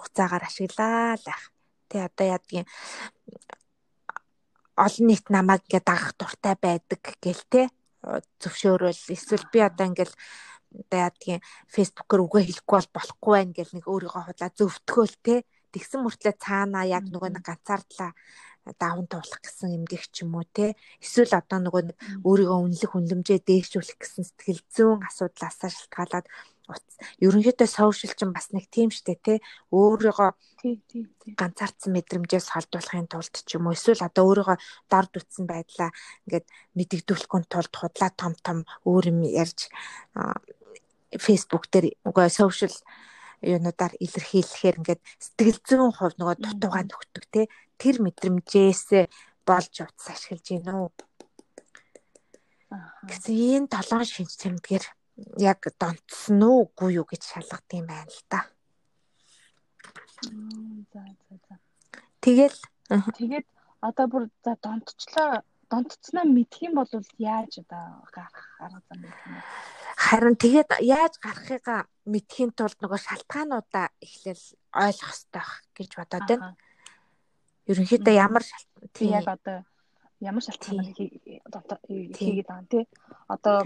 [0.00, 1.44] хугацаагаар ашиглаа л ах.
[1.92, 2.66] Тэ одоо яадгийн
[4.84, 7.62] олон нийт намайг ингээд дагах дуртай байдаг гэл те
[8.40, 10.12] зөвшөөрөл эсвэл би одоо ингээд
[10.88, 11.40] яадгийн
[11.74, 15.34] фэйсбүүкээр үгээ хэлэхгүй бол болохгүй байх гэл нэг өөрийгөө худлаа зөвтгөөл те
[15.74, 18.12] тэгсэн мөртлөө цаанаа яг нөгөө нэг ганцаардлаа
[18.80, 21.96] даван туулах гэсэн эмгэх ч юм уу те эсвэл одоо нөгөө нэг
[22.28, 26.26] өөрийгөө үнэлэх үнлэмжээ дээшүүлэх гэсэн сэтгэл зүйн асуудлаасаа шалтгаалаад
[27.24, 29.34] ерөнхийдөө сошиал чинь бас нэг тийм штэ те.
[29.72, 30.30] Өөрийгөө
[31.40, 33.76] ганцаардсан мэдрэмжээс холдуулахын тулд ч юм уу.
[33.76, 34.58] Эсвэл одоо өөрийгөө
[34.92, 35.90] дорд утсан байдлаа
[36.28, 39.70] ингээд мэдэгдүүлэхгүй тулд худлаа том том өөр юм ярьж
[41.24, 42.76] Facebook дээр үгүй сошиал
[43.40, 47.42] юунуудаар илэрхийлэхээр ингээд сэтгэл зүйн хувь нөгөө дутуугаа нөхдөг те.
[47.80, 49.08] Тэр мэдрэмжээс
[49.48, 50.92] болж утас ашиглаж гин үү
[53.08, 54.84] гэсэн энэ толгойн шинж тэмдгээр
[55.38, 58.40] яг донтсон уу үгүй юу гэж шалгадаг юм байна л да.
[60.92, 61.54] За за за.
[62.20, 62.58] Тэгэл
[63.16, 63.46] тэгээд
[63.80, 69.34] одоо бүр за донтчлаа донтцснаа мэдх юм бол яаж одоо гарах арга зам байх юм
[69.38, 69.42] бэ?
[69.96, 75.46] Харин тэгээд яаж гарахыгаа мэдхийн тулд нөгөө шалтгаануудаа эхлээл ойлгох хэрэгтэй
[75.78, 76.56] гэж бодоод байна.
[77.70, 78.44] Ерөнхийдөө ямар
[78.92, 79.58] тийм яг одоо
[80.18, 82.80] ямар шалтгаанаар хийгээд байгаа юм те.
[83.30, 83.62] Одоо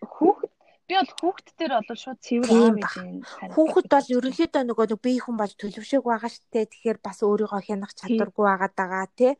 [0.00, 0.49] хүүхэд
[0.90, 3.22] би бол хүүхэд дээр бол шууд цэвэр аав гэж юм.
[3.54, 6.66] Хүүхэд бол ерөнхийдөө нөгөө нэг бие хүн болж төлөвшөөг байгаа штэ.
[6.66, 9.32] Тэгэхээр бас өөрийгөө хянах чадваргүй байгаа даа тий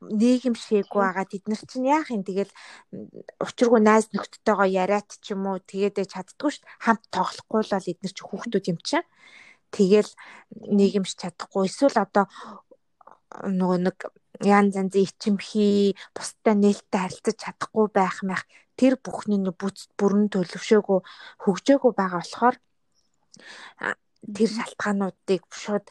[0.00, 2.22] нийгэм шээгүй байгаа тэд нар чинь яах юм?
[2.24, 2.52] Тэгэл
[3.40, 6.84] учиргүй найз нөхдөдтэйгоо яриад ч юм уу тэгээд чаддгүй шүү дээ.
[6.84, 9.08] Хамт тоглохгүй л бол эднэр чи хүүхдүүд юм чинь.
[9.72, 10.10] Тэгэл
[10.52, 11.64] нийгэмш чадахгүй.
[11.68, 12.24] Эсвэл одоо
[13.32, 13.98] нөгөө нэг
[14.44, 18.44] ян занзын ичимхий бусдад нээлттэй харилцаж чадахгүй байх мэх
[18.80, 21.00] тэр бүхний бүц бүрэн төлөвшөөгөө
[21.42, 22.56] хөгжөөгөө байгаа болохоор
[24.36, 25.86] тэр шалтгаануудыг шууд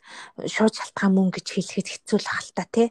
[0.53, 2.89] шууд шалтгаан мөн гэж хэлэхэд хэцүү л ахalta тий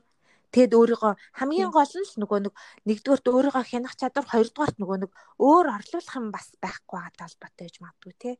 [0.54, 2.54] Тэгэд өөрийгөө хамгийн гол нь л нөгөө нэг
[2.86, 5.10] нэгдүгээрт өөрийгөө хянах чадвар, хоёрдугаарт нөгөө нэг
[5.42, 8.34] өөр орлуулах юм бас байхгүй байгаа талбартай гэж магадгүй тий.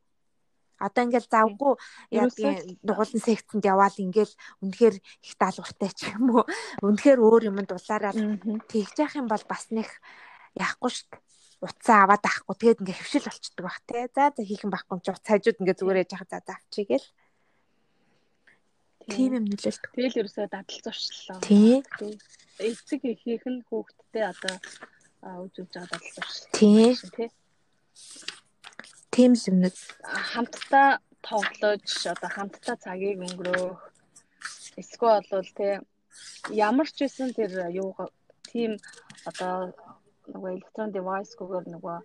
[0.78, 1.72] Одоо ингээл завгүй
[2.14, 4.94] яадгийн дугуулсан секцэнд яваал ингээл үнэхээр
[5.26, 6.46] их даалгавартай ч юм уу.
[6.86, 8.14] Үнэхээр өөр юмд дулаараа
[8.70, 9.90] тэгж явах юм бол бас нэг
[10.54, 11.23] яахгүй шүү дээ
[11.64, 14.04] утсаа аваад авахгүй тэгээд ингээ хөвшил болчдөг бах тий.
[14.12, 16.86] За за хийх юм байхгүй ч утас хажууд ингээ зүгээр яж хаа за за авчиг
[16.92, 17.08] гээл.
[19.08, 19.92] Тийм юм нөлөөлдөг.
[19.96, 21.38] Тэгэл ерөөсөө дадал зуршлаа.
[21.44, 21.82] Тийм.
[22.60, 24.54] Эцэг эхийнх нь хүүхдтэй одоо
[25.44, 26.52] үз үз байгаа дадал зуршлаа.
[26.56, 26.92] Тийм.
[29.14, 29.78] Тийм юмнууд
[30.32, 30.88] хамтдаа
[31.24, 33.80] тоглож одоо хамтдаа цагийг өнгөрөөх
[34.80, 35.72] эсвэл бол тий
[36.50, 37.94] ямар ч байсан тэр юу
[38.50, 38.76] тийм
[39.28, 39.72] одоо
[40.32, 41.98] нөгөө электрон девайсгүйгээр нөгөө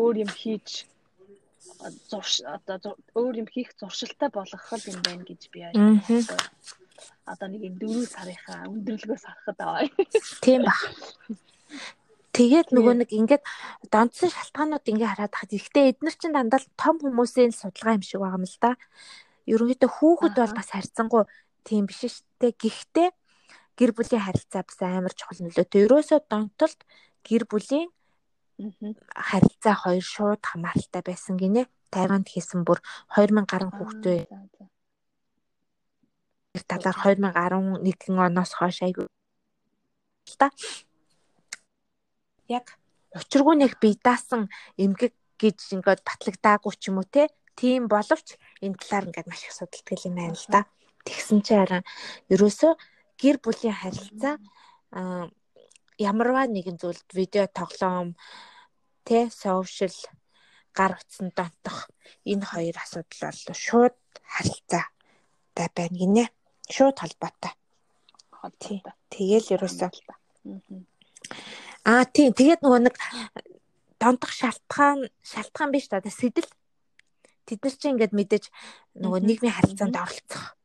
[0.00, 0.86] өөр юм хийж
[2.10, 5.66] зурш одоо өөр юм хийх зуршилтай болгох юм байна гэж би
[7.26, 9.88] одоо нэг юм дөрөв сарынхаа өндөрлгөөс харахад аваа.
[10.44, 10.74] Тийм ба.
[12.34, 13.44] Тэгээд нөгөө нэг ингээд
[13.90, 18.38] донцсон шалтгаанууд ингээ хараад хад ихтэй эднэр чинь дандаа том хүмүүсийн судалгаа юм шиг байгаа
[18.38, 18.72] юм л да.
[19.50, 21.24] Ерөнхийдөө хүүхэд бол бас харьцангуй
[21.66, 22.54] тийм биш штэ.
[22.54, 23.08] Гэхдээ
[23.78, 25.84] гэр бүлийн харилцаа бас амар чухал нөлөөтэй.
[25.86, 26.80] Ерөөсөө донтолд
[27.26, 27.88] гэр бүлийн
[29.14, 31.68] харилцаа хоёр шууд хамааралтай байсан гинэ.
[31.90, 32.78] Тайванд хийсэн бүр
[33.14, 34.20] 2000 гаруй хүүхдээ
[36.70, 39.06] талаар 2011 оноос хойш айгүй
[40.38, 40.50] та
[42.48, 42.78] яг
[43.14, 48.78] учиргүй нэг бие даасан эмгэг гэж ингээд батлагдаагүй ч юм уу те тийм боловч энэ
[48.78, 50.60] талаар ингээд маш их судалдаг юм байна л да.
[51.06, 51.84] Тэгсэн чи харин
[52.28, 52.72] ерөөсөө
[53.20, 54.34] гэр бүлийн харилцаа
[56.00, 58.16] ямарваа нэгэн зүйлд видео тоглоом
[59.04, 59.96] тэ сошиал
[60.72, 61.92] гар утсан донтох.
[62.24, 66.24] Энэ хоёр асуудал бол шууд харилцаатай байна гинэ.
[66.74, 67.52] Шууд холбоотой.
[68.32, 68.80] Холбоотой.
[69.12, 69.90] Тэгэл ерөөсөө.
[71.84, 72.96] Аа тийм тэгээд нөгөө нэг
[74.00, 76.00] донтох шалтгаан шалтгаан биш та.
[76.00, 76.48] Сэтэл.
[77.44, 78.44] Тэд нар чинь ингээд мэдээж
[79.02, 80.56] нөгөө нийгмийн харилцаанд оролцох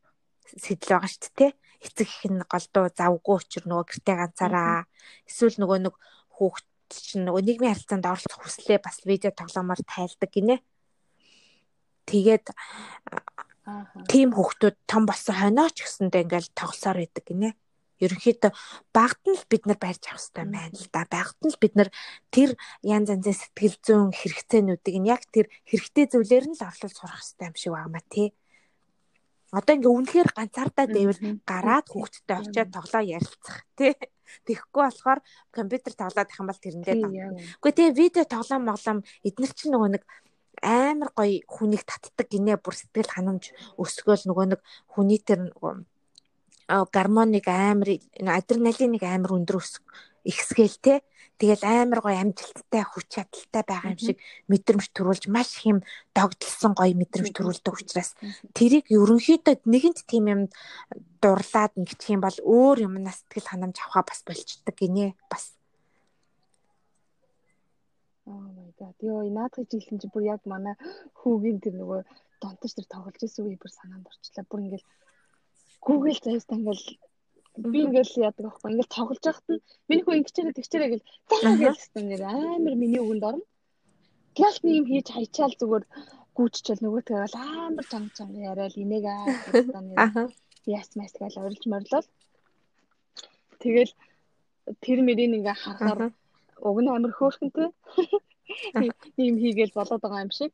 [0.55, 1.51] сэтэл байгаа шүү дээ
[1.85, 4.89] эцэг их нь голдуу завгүй учир нөгөө гэртээ ганцаараа
[5.29, 5.95] эсвэл нөгөө нэг
[6.35, 10.61] хүүхд чинь нөгөө нийгмийн харилцаанд оролцох хүслээ бас видео тоглоомоор тайлдаг гинэ.
[12.05, 12.45] Тэгээд
[14.11, 17.49] тийм хүүхдүүд том болсон хойноо ч гэсэндээ ингээл тоглосоор байдаг гинэ.
[17.95, 18.51] ерөнхийдөө
[18.91, 21.07] багт нь л бид нар барьж авах хэрэгтэй байна л да.
[21.07, 21.89] Багт нь л бид нар
[22.27, 27.23] тэр янз янзын сэтгэл зүйн хэрэгцээнүүдийг нь яг тэр хэрэгтэй зүйлээр нь л орлуулж сурах
[27.23, 28.27] хэрэгтэй юм шиг байна тий.
[29.53, 33.93] Одоо ингээ үнэхээр ганцаардаа дэвэл гараад хүүхдтэй очиод тоглоо ярилцах тий.
[34.45, 35.19] Тэгэхгүй болохоор
[35.53, 37.11] компьютер тоглоод их юм бол тэрэндээ даа.
[37.61, 40.03] Үгүй тий видео тоглоом моглоом эднэр чинь нөгөө нэг
[40.61, 45.53] амар гоё хүнийг татдаг гинэ бүр сэтгэл ханамж өсгөөл нөгөө нэг хүний тэр
[46.67, 47.89] гармоныг амар
[48.25, 49.83] адреналиныг амар өндөр өсг
[50.25, 50.93] ихсгээл те
[51.39, 54.17] тэгэл амар гоё амжилттай хүч чадалтай байгаа юм шиг
[54.51, 55.79] мэдрэмж төрүүлж маш их юм
[56.15, 58.11] догдлсон гоё мэдрэмж төрүүлдэг учраас
[58.57, 60.41] тэрийг ерөнхийдөө нэгэнт тийм юм
[61.23, 65.55] дурлаад ингэчих юм бол өөр юмнаас сэтгэл ханамж авахаа бас болчдөг гинэ бас
[68.25, 68.95] Oh my god.
[69.05, 70.73] Йоо, наадах жилхэн чи бүр яг манай
[71.19, 72.01] хүүгийн тэр нөгөө
[72.41, 74.49] донтож тэр тоглож исэн үе бүр санаанд орчлаа.
[74.49, 74.87] Бүр ингээл
[75.85, 76.85] Google заяастаа ингээл
[77.57, 78.69] би ингээл яадаг аахгүй.
[78.71, 83.27] Ингээл тоглож байхад нь миний хүү ингэчээрээ тэгчээрээ гэл таа гэлсэн ингээд амар миний үгэнд
[83.29, 83.45] орно.
[84.35, 85.85] Тэгэл нэг юм хийж хайчаал зүгээр
[86.35, 90.27] гүйччихэл нөгөөтгөө бол амар чанга чанга яриад инег аа
[90.77, 92.07] яс мэс гал орилж морлол.
[93.63, 93.93] Тэгэл
[94.83, 96.11] тэр мөрийг ингээ харахаар
[96.67, 97.69] уг нь амар хөөрхөнтэй.
[99.23, 100.51] Ийм хийгээл болоод байгаа юм шиг.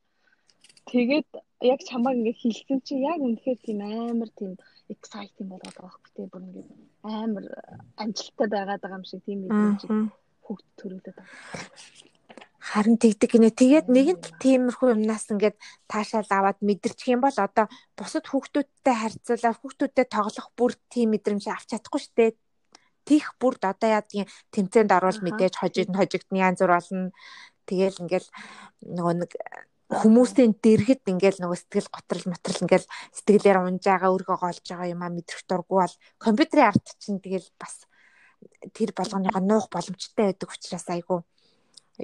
[0.91, 1.29] Тэгээд
[1.71, 4.51] яг чамаг ингээ хилсэн чи яг үнэхээр тийм амар тийм
[4.89, 6.67] exciting болоод байгаа байхгүй тийм бүр ингээ
[7.03, 7.45] амар
[8.01, 9.81] амжилттай байгаад байгаа юм шиг тийм мэдрэмж
[10.45, 11.29] хөгд төрүүлээд байгаа.
[12.61, 13.49] Харин тэгдэг гинэ.
[13.57, 15.57] Тэгээд нэгэнт тиймэрхүү юмнаас ингээд
[15.89, 17.65] таашаал аваад мэдэрчих юм бол одоо
[17.97, 22.31] бусад хүүхдүүдтэй харьцуулаад хүүхдүүдтэй тоглох бүр тийм мэдрэмж авч чадахгүй шүү дээ
[23.05, 27.09] тийх бүрд одоо яадгийн тэмцээнд орвол мэдээж хожигд хожигдны янз бүр болно.
[27.65, 28.29] Тэгэл ингээл
[28.93, 29.31] нөгөө нэг
[29.91, 35.03] хүмүүсийн дэргэд ингээл нөгөө сэтгэл готрол матрал ингээл сэтгэлээр унж байгаа өргөө голж байгаа юм
[35.03, 37.83] а мэдрэх дурггүй бол компьютерийн арт чинь тэгэл бас
[38.71, 41.19] тэр болгоныгоо нуух боломжтой байдаг учраас айгүй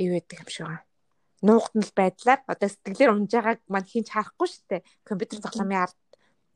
[0.04, 0.84] юу байдаг юм шиг байна.
[1.48, 4.84] Нуугтнал байдлаар одоо сэтгэлээр унж байгааг мань хинч харахгүй дээ.
[5.08, 5.98] Компьютер тоглоомын арт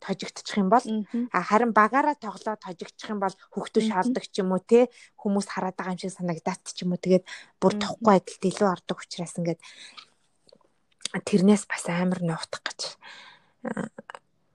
[0.02, 0.84] тожигдчих юм бол
[1.32, 4.90] харин багаараа тоглоод тожигдчих юм бол хөвгтөө шаалдаг ч юм уу те?
[5.22, 7.00] Хүмүүс хараад байгаа юм шиг санагдаад ч юм уу.
[7.00, 7.26] Тэгээд
[7.62, 9.62] бүр тухгүй адилт илүү ордог учраас ингээд
[11.20, 12.80] тэрнээс бас амар нуутах гэж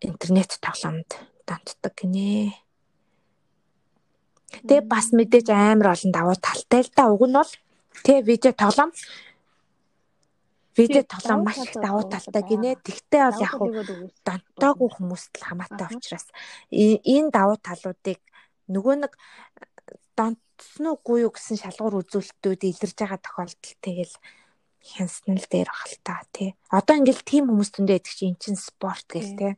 [0.00, 1.10] интернет тоглоомд
[1.46, 2.56] донтдог гинэ.
[4.66, 7.12] Тэгээ бас мэдээж амар олон давуу талтай л да.
[7.12, 7.52] Уг нь бол
[8.04, 8.90] тэ видео тоглоом
[10.76, 12.80] видео тоглоом маш их давуу талтай гинэ.
[12.80, 13.70] Тэгтээ бол яг хуу
[14.26, 16.26] донтоогүй хүмүүст л хамаатай учраас
[16.72, 18.20] энэ давуу талуудыг
[18.72, 19.12] нөгөө нэг
[20.16, 24.14] донтсон уугүй юу гэсэн шалгуур үзүүлэлтүүд илэрж байгаа тохиолдол тэгэл
[24.94, 25.68] хянсан л дээр
[26.06, 26.54] та тий.
[26.70, 29.52] Одоо ингээл тийм хүмүүс төндөө идэх чинь эн чин спорт гэл тий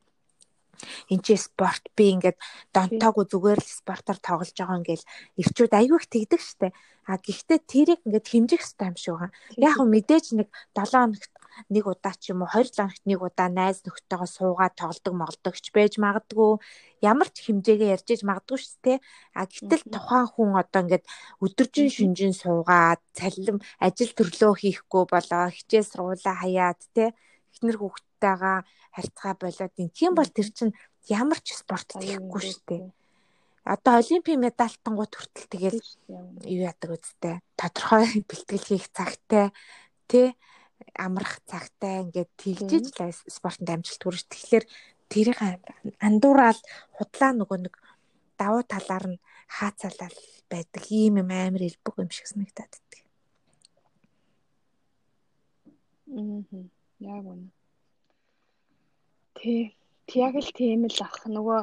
[1.10, 2.38] энэ чи спорт би ингээд
[2.74, 5.08] донтоогүй зүгээр л спортоор тоглож байгаа ингээл
[5.40, 6.68] ирчүүд айгүй их тэгдэг штэ.
[7.08, 9.30] А гэхдээ тэрийг ингээд хэмжих хэрэгтэй юм шиг байгаа.
[9.58, 11.32] Яг мэдээж нэг 7 хоногт
[11.66, 15.64] нэг удаа ч юм уу 2 7 хоногт нэг удаа найз нөхдөйгөө суугаад тоглодог молдогч
[15.74, 16.62] байж магадгүй.
[17.02, 18.98] Ямар ч хэмжээгээ ярьж иж магадгүй шүү дээ.
[19.34, 21.04] А гэтэл тухайн хүн одоо ингээд
[21.44, 27.04] өдөржин шүнжин суугаад цалин ажил төрлөө хийхгүй болоо хичээл сургуулаа хаяад те
[27.52, 28.58] эхнэр хүүхдтэйгаа
[28.94, 30.76] харьцаа болоод юм бол тэр чинь
[31.08, 32.84] ямар ч спорт хийхгүй шүү дээ.
[33.68, 35.80] Одоо олимпийн медальтангууд хүртэл тэгэл
[36.48, 37.36] юу яадаг үсттэй.
[37.52, 39.52] Тодорхой бэлтгэл хийх цагтай
[40.08, 40.32] тий
[40.94, 44.24] амрах цагтай ингээд тэгжиж л спортод амжилт хүрч.
[44.28, 44.64] Тэгэхээр
[45.12, 45.38] тэрийг
[46.00, 46.60] андуураад
[46.96, 47.74] худлаа нөгөө нэг
[48.40, 50.16] давуу талаар нь хаацалал
[50.52, 53.02] байдаг ийм юм амар элбэг юм шиг санагдаад байдаг.
[56.08, 56.70] Мм.
[57.00, 57.48] Яг үнэ.
[59.38, 59.76] Тий.
[60.14, 61.16] Яг л тийм л ах.
[61.28, 61.60] Нөгөө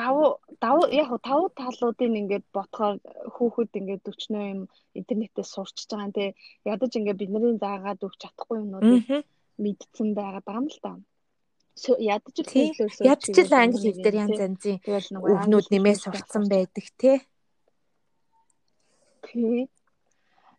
[0.00, 0.28] давуу
[0.64, 2.94] давуу яг тавуу талуудыг ингээд ботхоор
[3.34, 4.60] хүүхэд ингээд өчнөө юм
[4.98, 6.24] интернетээс сурчж байгаа те
[6.72, 9.26] ядаж ингээд бидний заагаад өгч чадахгүй юмнуудыг
[9.62, 10.92] мэдсэн байгаа даа юм л да.
[12.14, 14.76] Ядаж л хэлөөсөө ядаж л англи хэл дээр янз янзын
[15.32, 17.12] үгнүүд нэмээ сурцсан байдаг те.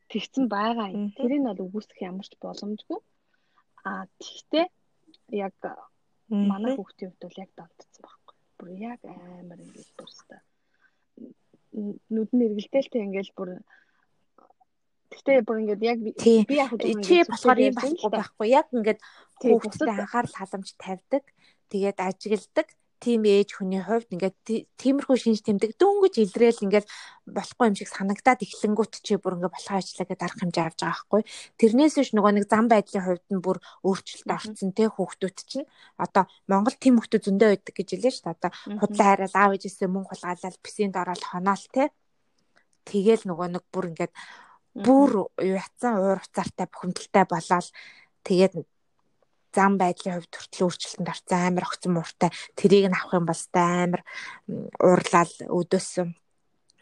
[0.10, 1.12] Тэгсэн байгаа юм.
[1.18, 3.00] Тэрийг нь бол үгүйсэх ямар ч боломжгүй.
[3.88, 4.66] А тэгтээ
[5.46, 5.56] яг
[6.30, 8.19] манай хүүхдийн хувьд бол яг донтцсон байхгүй.
[8.60, 10.38] Бүр яг амар ингээд бүрстэ.
[12.12, 13.64] Нүд нь эргэлдээлтэй ингээд бүр
[15.10, 16.12] Тэгтээ бүр ингээд яг би
[16.54, 18.48] яг чи болохоор юм байхгүй байхгүй.
[18.54, 19.00] Яг ингээд
[19.42, 21.24] хүүхдэд анхаарал халамж тавьдаг.
[21.74, 22.68] Тэгээд ажигладаг.
[23.00, 24.38] Тийм ээж хүний хувьд ингээд
[24.76, 26.88] тиймэрхүү шинж тэмдэг дөнгөж илрээл ингээд
[27.32, 30.92] болохгүй юм шиг санагдаад эхлэнгүүт чи бүр ингээд болохоо ажиллаа гэдэг арга хэмжээ авч байгаа
[31.00, 31.22] байхгүй.
[31.60, 33.58] Тэрнээс биш нөгөө нэг зам байдлын хувьд нь бүр
[33.88, 38.36] өөрчлөлт орсон те хүүхдүүд чинь одоо Монгол тийм хүүхдүүд зөндөө байдаг гэж хэлээ шүү дээ.
[38.36, 38.52] Одоо
[38.84, 41.84] худлаа хараад аав ээжээсээ мөнгө хулгаалал писэнд ороод хоноол те.
[42.84, 44.14] Тэгэл нөгөө нэг бүр ингээд
[44.76, 47.68] бүр ятсан уур уцаартай бухимдалтай болоод
[48.28, 48.54] тэгээд
[49.56, 54.02] зам байдлын хувьд хүртэл өөрчлөлтөнд орсон амар огцон мууртай тэрийг нь авах юм бол амар
[54.80, 55.90] уурлал өдөөс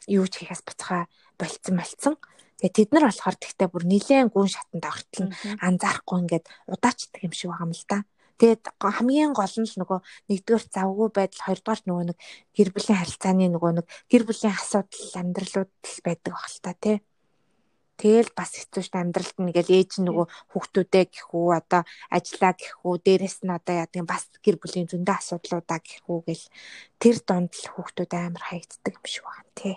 [0.07, 1.07] юу ч хийхээс буцаа
[1.39, 2.15] болцсон болцсон.
[2.57, 7.33] Тэгээ тэд нар болохоор тэгтээ бүр нилээн гүн шатанд ортол нь анзаарахгүй ингээд удаачдаг юм
[7.35, 7.97] шиг байгаа юм л да.
[8.41, 9.99] Тэгээд хамгийн гол нь л нөгөө
[10.29, 12.17] нэгдүгээр завгүй байдал хоёрдугаар нөгөө нэг
[12.57, 15.71] гэр бүлийн харилцааны нөгөө нэг гэр бүлийн асуудал амьдралууд
[16.05, 16.97] байдаг баг л та тий.
[17.97, 21.81] Тэгэл бас хэцүү ш амьдралд нэгэл ээж нөгөө хүүхдүүдээ гэхүү одоо
[22.13, 26.45] ажиллаа гэхүү дээрэс нь одоо яа гэм бас гэр бүлийн зөндөө асуудлуудаа гэхүү гэл
[27.01, 29.75] тэр донд л хүүхдүүд амар хаягддаг юм шиг байна тий.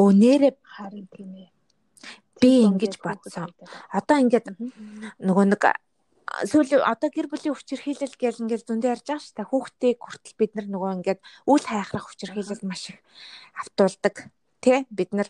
[0.00, 1.50] Өө нэрээ харин тийм ээ.
[2.40, 3.52] Би ингэж бодсон.
[3.92, 4.56] Одоо ингээд
[5.20, 5.62] нөгөө нэг
[6.48, 9.50] сүүл одоо гэр бүлийн хүчирхийлэл гэл ингээл зөндөө ярьж байгаа шүү дээ.
[9.52, 12.98] Хүүхдийг хүртэл бид нар нөгөө ингээд үл хайхрах хүчирхийлэл маш их
[13.60, 14.14] автуулдаг
[14.64, 15.28] тий бид нар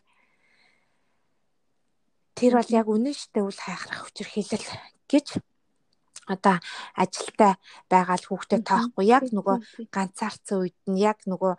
[2.36, 4.66] тэр бол яг үнэн штэ үл хайхрах хүчирхийлэл
[5.08, 5.40] гэж
[6.26, 6.58] одоо
[6.98, 7.54] ажилтай
[7.88, 9.56] байгаа л хүүхдэд тоохгүй яг нөгөө
[9.94, 11.54] ганцаарцсан үед нь яг нөгөө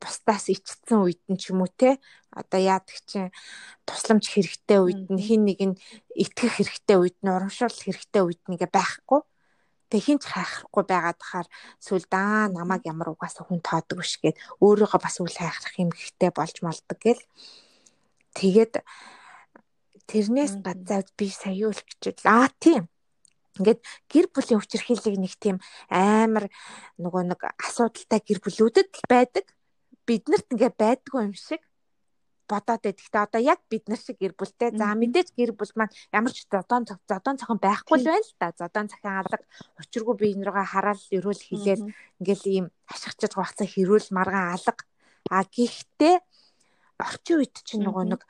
[0.00, 2.00] бусдаас ичсэн үед нь ч юм уу те
[2.32, 3.34] одоо яадаг чинь
[3.84, 5.78] тусламж хэрэгтэй үед нь хин нэг нь
[6.16, 9.20] итгэх хэрэгтэй үед нь урамшуул хэрэгтэй үед нэгэ байхгүй
[9.94, 14.98] тэг хинч хайхрахгүй байгаад хахаар сүл даа намайг ямар угаасаа хүн тоодог биш гээд өөрийгөө
[14.98, 17.22] бас үл хайхрах юм хэрэгтэй болж малдаг гэл.
[18.34, 18.82] Тэгээд
[20.10, 22.90] тэрнээс гадаад би сая юу л гэж аа тийм
[23.62, 23.80] ингээд
[24.10, 26.50] гэр бүлийн хүчирхийллийг нэг тийм амар
[26.98, 29.46] нөгөө нэг асуудалтай гэр бүлүүдэд байдаг.
[30.10, 31.62] Биднэрт ингээд байдгүй юм шиг
[32.48, 33.00] бодоод байдаг.
[33.04, 34.70] Гэтэ одоо яг бид нар шиг гэр бүлтэй.
[34.76, 38.52] За мэдээж гэр бүл маань ямар ч зодон зодон цохон байхгүй л байна л да.
[38.52, 39.38] Зодон цахин алга
[39.80, 41.88] учиргүй би энэ рүүгээ хараад эрүүл хилээл
[42.20, 44.84] ингээл ийм хашгичж гуйхцаа хэрүүл маргаан алга.
[45.32, 46.16] А гэхдээ
[47.00, 48.22] орчин үед чинь нөгөө нэг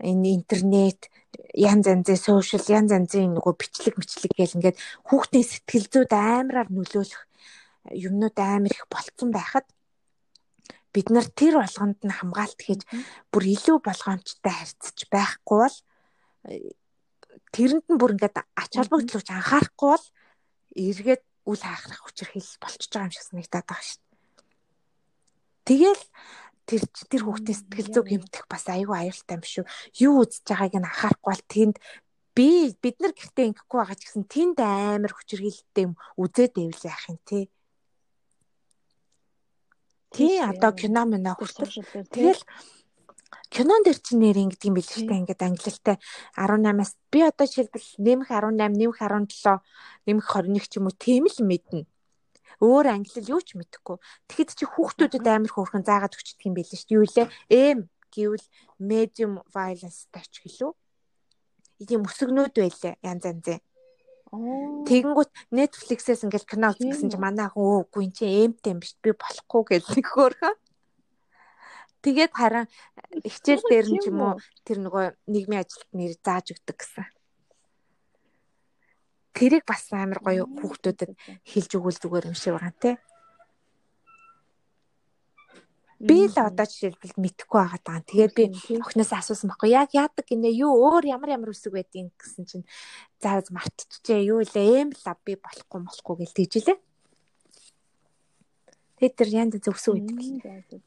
[0.00, 1.10] энэ интернет
[1.54, 7.22] янз янзын сошиал янз янзын нөгөө бичлэг мэтлэг гэл ингээд хүүхдийн сэтгэл зүйд амараар нөлөөлөх
[7.90, 9.66] юмнууд амар их болцсон байхад
[10.94, 12.82] бид нар тэр болгонд нь хамгаалт хийж
[13.30, 15.78] бүр илүү болгоомжтой харьцаж байхгүй бол
[16.50, 16.74] э,
[17.54, 20.06] тэрэнд нь бүр ингээд ач холбогдлооч анхаарахгүй бол
[20.74, 24.02] эргээд үл хаахрах хүчирхийлэл болчихж байгаа юм шиг санагдаад байгаа шүү.
[25.66, 26.04] Тэгэл
[26.66, 29.64] тэр тэр хүүхдийн сэтгэл зүй гэмтэх бас айгүй аюултай юм шүү.
[30.06, 31.76] Юу үзэж байгааг нь анхаарахгүй бол тэнд
[32.34, 32.48] би
[32.78, 37.18] бид нар гэртээ ингэхгүй байгаа ч гэсэн тэнд амар хүчирхийлэлтэй юм үзээд байвал яах юм
[37.26, 37.38] те.
[40.10, 41.70] Тий одоо кино мэнэ хүртэл.
[42.10, 42.42] Тэгэл
[43.50, 45.06] кинон дээр чинь нэр ингэдэг юм биш үү?
[45.06, 45.96] Ингээд англилтай
[46.34, 49.62] 18-аас би одоо жишээлбэл нэмэх 18, нэмэх 17,
[50.06, 51.86] нэмэх 21 ч юм уу тийм л мэднэ.
[52.58, 53.96] Өөр англил юу ч мэдэхгүй.
[54.26, 56.98] Тэгэхэд чи хүүхдүүдэд амар хөөрхөн заагаад өчтдөг юм биш үү?
[56.98, 57.26] Юу лээ?
[57.48, 57.78] Эм
[58.10, 58.46] гэвэл
[58.78, 60.74] medium violence тач гэлөө.
[61.80, 63.62] ийм өсгнүүд байлаа янз янзын.
[64.30, 68.94] Тэгэнгүүт Netflix-ээс ингээл кино үзэх гэсэн чинь манай хүн өөгүй эн чинь эмтэй юм биш
[69.02, 70.56] би болохгүй гэж нэг хөөрхөн.
[72.06, 72.66] Тэгээд харин
[73.26, 77.06] хичээл дээр нь ч юм уу тэр нөгөө нийгмийн ажилт нэр зааж өгдөг гэсэн.
[79.34, 81.10] Тэрийг бас амар гоё хүүхдүүдэд
[81.50, 82.92] хэлж өгвөл зүгээр юм шиг байгаа нэ.
[86.00, 87.20] Би л одоо жишээлбэл
[87.60, 88.08] байгаад байгаа.
[88.08, 88.44] Тэгээд би
[88.80, 92.64] охиноос асуусан байхгүй яг яадаг гинэ юу өөр ямар ямар үсэг байдгийг гэсэн чинь
[93.20, 96.78] заа мартчихжээ юу лээ эм лав би болохгүй болохгүй гэж тэгжилээ.
[98.96, 100.80] Тэгээд тэр бүр үсэг байдаг.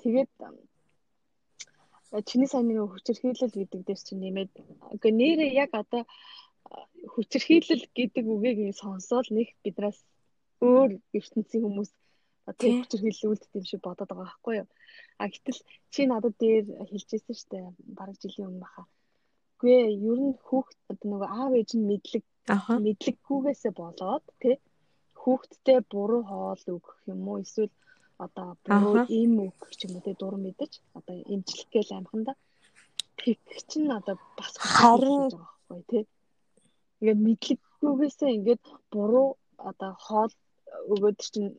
[0.00, 0.30] Тэгээд
[2.24, 4.52] чиний сайн нэг хүчирхийлэл гэдэг дээр чинь нэмээд
[4.94, 6.08] үгүй нэрээ яг одоо
[7.12, 9.98] хүчирхийлэл гэдэг үгийг сонсоод нэг бидраас
[10.64, 11.90] өөр ертөнцийн хүмүүс
[12.52, 14.68] тэр хүчрхийлэл үлддэг юм шиг бодоод байгаа байхгүй юу.
[15.20, 15.60] А гэтэл
[15.92, 17.58] чи надад дээр хэлжсэн штэ
[17.98, 18.82] бараг жилийн өмнө баха.
[19.56, 22.24] Үгүй ээ ер нь хүүхд нөгөө аав ээж нь мэдлэг
[22.84, 24.56] мэдлэггүйгээсээ болоод тий
[25.20, 27.40] хүүхдтэй буруу хоол өгөх юм уу?
[27.44, 27.72] Эсвэл
[28.24, 32.32] одоо буруу им өгөх ч юм уу тий дур мэдэж одоо эмчлэх гээл амханда
[33.16, 33.40] тэг
[33.70, 36.04] чинь одоо бас харин байхгүй тий.
[37.00, 38.62] Ингээд мэдлэггүйгээсээ ингээд
[38.92, 39.28] буруу
[39.70, 40.32] одоо хоол
[40.92, 41.50] өгөөд чинь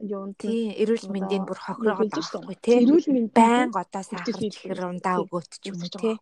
[0.00, 2.80] юунд тий эрүүл мэндийн бүр хохироод байхгүй тий.
[2.80, 6.16] Эрүүл мэнд байнга одоо сахар чихэр ундаа өгөөт ч юм уу тий.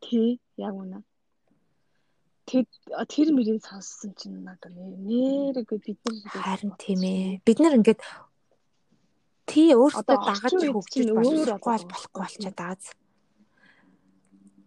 [0.00, 1.02] тий яг үнэ.
[2.46, 2.64] Тэр
[3.10, 7.42] тэр мөрийг сонссон чинь надад нэрэг бид нар харин тийм ээ.
[7.46, 8.00] Бид нар ингээд
[9.50, 12.94] тий өөртөө дагаж хөгжиж өөр болохгүй болчиход байгаа.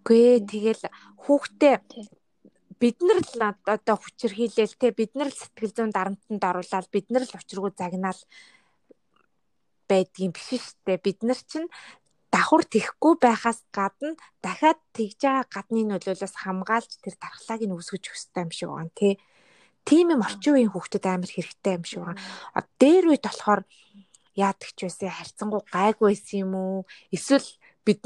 [0.04, 0.84] Гүй тэгэл
[1.24, 1.76] хүүхдээ
[2.84, 7.24] бид нар л одоо хүчирхийлэл те бид нар л сэтгэл зүйн дарамтанд оруулаад бид нар
[7.24, 8.20] л учиргүй загнаал
[9.88, 11.72] байдгийн биш штэ бид нар чинь
[12.28, 18.44] давхар тэхгүй байхаас гадна дахиад тэгж байгаа гадны нөлөөлөөс хамгаалж тэр дархлааг нь өгөх хэрэгтэй
[18.44, 19.14] юм шиг байна тий.
[19.88, 22.20] Тийм юм орчин үеийн хүүхдэд амар хэрэгтэй юм шиг байна.
[22.82, 23.62] Дээр үед болохоор
[24.36, 26.80] яадаг ч байсан харьцангуй гайгүй байсан юм уу?
[27.16, 27.48] Эсвэл
[27.88, 28.04] бид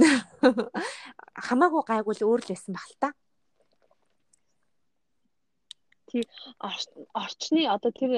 [1.47, 3.09] хамаагүй гайгүй л өөр л байсан баг л та.
[6.09, 6.23] Тий
[7.21, 8.11] орчны одоо тэр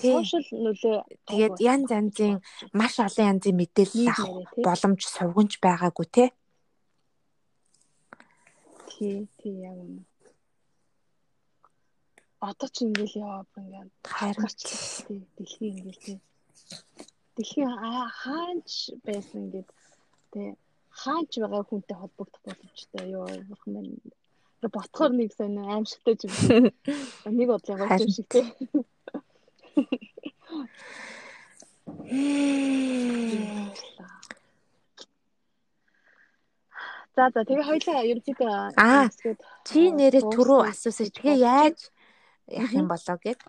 [0.00, 0.96] сошиал нөлөө
[1.30, 2.34] тэгээд янз янзын
[2.78, 6.24] маш олон янзын мэдээлэл авах боломж сувганж байгаагүй те
[9.02, 10.02] тий тий яг үнэ.
[12.48, 14.58] Одоо ч ингээл яваа ингээд харгарч
[15.06, 16.18] тий дэлхий ингээл тий.
[17.34, 17.66] Дэлхий
[18.22, 18.70] хаач
[19.06, 19.68] байсан ингээд
[20.32, 20.48] тий.
[21.02, 23.04] Хаач байгаа хүнтэй холбогдох боломжтой.
[23.18, 23.90] Ёо бурхан байна
[24.68, 26.70] ботхоор нэг сайн аимшигтай юм.
[27.38, 28.46] Нэг бодлоо гоё юм шиг тий.
[37.16, 39.10] За за тэгээ хоёлаа ерөнхийдөө аа
[39.68, 41.10] чи нэрээ түрүү асуусан.
[41.12, 41.78] Тэгээ яаж
[42.48, 43.40] яах юм болоо гэд.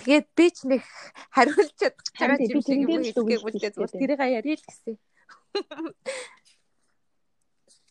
[0.00, 0.82] Тэгээд би ч нэг
[1.30, 3.72] хариулж чадчихараа юм шиг юм хэлэхгүй бүлдээ.
[4.00, 4.94] Тэрийг яриа л гэсэн.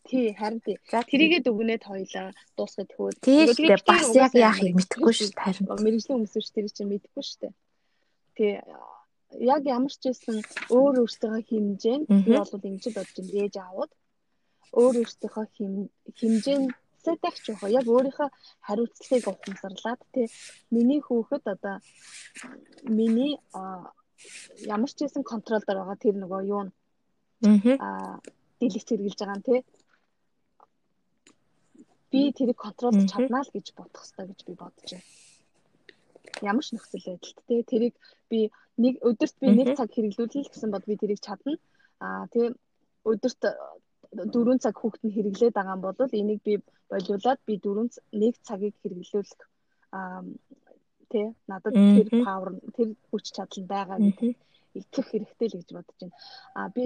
[0.06, 0.78] Тий, харин тий.
[0.86, 5.42] Тэрийгээ дүгнээд хоёлаа дуусгах тэгвэл тэгээд бас яг яах юм мэдэхгүй шүү дээ.
[5.42, 7.54] Харин мэрэгжлийн хүмүүс шүү тэр чинь мэдэхгүй шүү дээ.
[8.38, 8.54] Тий.
[9.42, 13.42] Яг ямар ч байсан өөр өөртөө хэмжээ нь би бол ингэж бодож байна.
[13.42, 13.92] Ээж аавууд
[14.78, 15.44] өөр өөртөө
[16.22, 17.74] хэмжээнсээ дагч явах.
[17.74, 18.30] Яг өөрийнхөө
[18.62, 20.30] хариуцлагыг ухамсарлаад тий.
[20.70, 21.82] Миний хүүхэд одоо
[22.86, 23.42] миний
[24.70, 26.72] ямар ч байсан контрол дээр байгаа тэр нөгөө юу нь
[27.82, 28.22] аа
[28.62, 29.60] дэлгэц хэрглэж байгаа нь тий
[32.16, 35.08] би тэрийг контролж чаднаа л гэж бодох хэрэгтэй гэж би бодож байна.
[36.50, 37.96] Ямар ч нөхцөл байдалд те тэрийг
[38.32, 38.40] би
[38.84, 41.60] нэг өдөрт би нэг цаг хэрэглүүлэх гэсэн бод би тэрийг чадна.
[42.00, 42.52] Аа тэгээ
[43.12, 43.42] өдөрт
[44.16, 46.54] 4 цаг хүүхэд нь хэрэглээд байгаа бол энийг би
[46.92, 47.92] болиулаад би 4
[48.22, 49.42] нэг цагийг хэрэглүүлэх
[49.92, 50.24] аа
[51.12, 54.36] тий надад тэр павер тэр хүч чадал байгаа гэдэг
[54.80, 56.16] итгэх хэрэгтэй л гэж бодож байна.
[56.60, 56.84] Аа би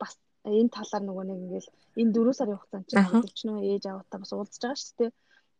[0.00, 0.14] бас
[0.60, 1.68] энэ талаар нөгөө нэг ингээл
[2.00, 5.10] энэ 4 сарын хугацаанд чинь хамталж нөө ээж аваатаа бас уулзж байгаа шүү дээ.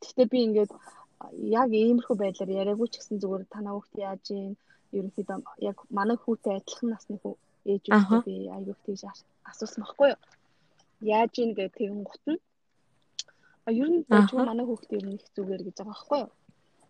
[0.01, 0.73] Гэхдээ би ингээд
[1.59, 4.55] яг иймэрхүү байдлаар яриаггүй ч гэсэн зүгээр танаа хүүхд яаж юм
[4.97, 7.35] ерөнхийдөө яг манай хүүтэй адилхан насны хүү
[7.73, 9.03] ээжүүдтэй би аяг тийж
[9.51, 10.21] асуусан байхгүй юу.
[11.17, 12.35] Яаж ийн гэх тэгэн гутна.
[13.67, 16.33] А ер нь зөвхөн манай хүүхд ер нь их зүгээр гэж байгаа байхгүй юу.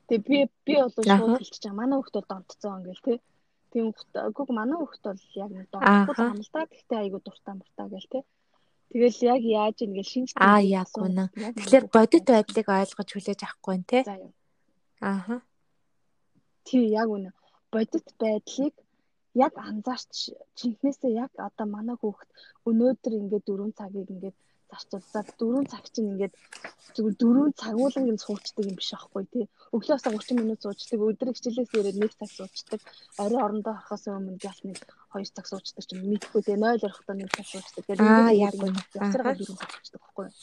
[0.09, 1.80] Тэгээ би би бол шууд хэлчихэж байгаа.
[1.80, 3.18] Манай хүүхд бол донтцсон ингээл тий
[3.73, 6.64] Тийм үгүй манай хүүхд бол яг нэг доохгүй да.
[6.73, 8.21] Гэхдээ айгу дуртай муртай гэл те.
[8.89, 11.29] Тэгэл яг яаж ингэ шинж Аа яг үнэ.
[11.37, 13.99] Тэгэхээр бодит байдлыг ойлгож хүлээж авахгүй нэ те.
[15.05, 15.45] Ааха.
[16.64, 17.31] Тий яг үнэ.
[17.69, 18.75] Бодит байдлыг
[19.37, 22.29] яг анзаарч чинхнээсээ яг одоо манай хүүхд
[22.69, 24.37] өнөөдөр ингээд 4 цагийг ингээд
[24.69, 26.35] зарцуулаад дөрөв цаг чинь ингээд
[26.95, 29.45] зүгээр дөрөв цагуулан юм суучдаг юм биш аахгүй тий.
[29.73, 32.81] Өглөөс 30 минут суучдаг, өдөр хичээлээс ирээд 1 цаг суучдаг,
[33.23, 34.79] орой орондоо орохоос өмнө гялт нэг
[35.16, 36.57] 2 цаг суучдаг чинь мэдхгүй тий.
[36.57, 37.85] 0 орохдоо 1 цаг суучдаг.
[37.97, 38.81] Аа яг үнэ.
[38.97, 40.37] Ясаргаа 4 цаг суучдаг байхгүй юу?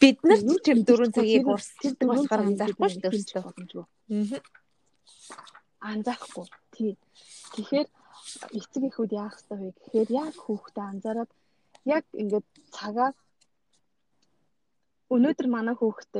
[0.00, 3.86] Бид нар ч тэр 4 цагийг урсдаг болохоор анзаарахгүй шүү дээ боломжгүй.
[3.86, 4.40] Аа.
[5.94, 6.46] Анзаарахгүй.
[6.74, 6.92] Тий.
[7.54, 7.88] Тэгэхээр
[8.58, 11.30] эцэг эхүүд яах ёстой вэ гэхээр яг хүүхдээ анзаараад
[11.84, 13.10] яг ингээд цагаа
[15.14, 16.14] өнөөдөр манай хүүхэд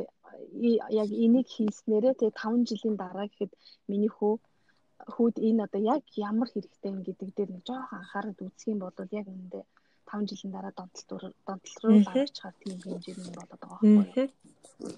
[1.03, 3.53] яг энийг хийснээрээ тэгээ 5 жилийн дараа гэхэд
[3.91, 4.35] миний хүү
[5.15, 8.95] хүүд энэ одоо яг ямар хэрэгтэй юм гэдэг дээр нэг жоохон анхаарал үзэх юм бол
[9.21, 9.65] яг үүндээ
[10.11, 14.31] 5 жилийн дараа донтол донтол руу авчихаар тийм хэмжээний юм болоод байгаа байхгүй юу?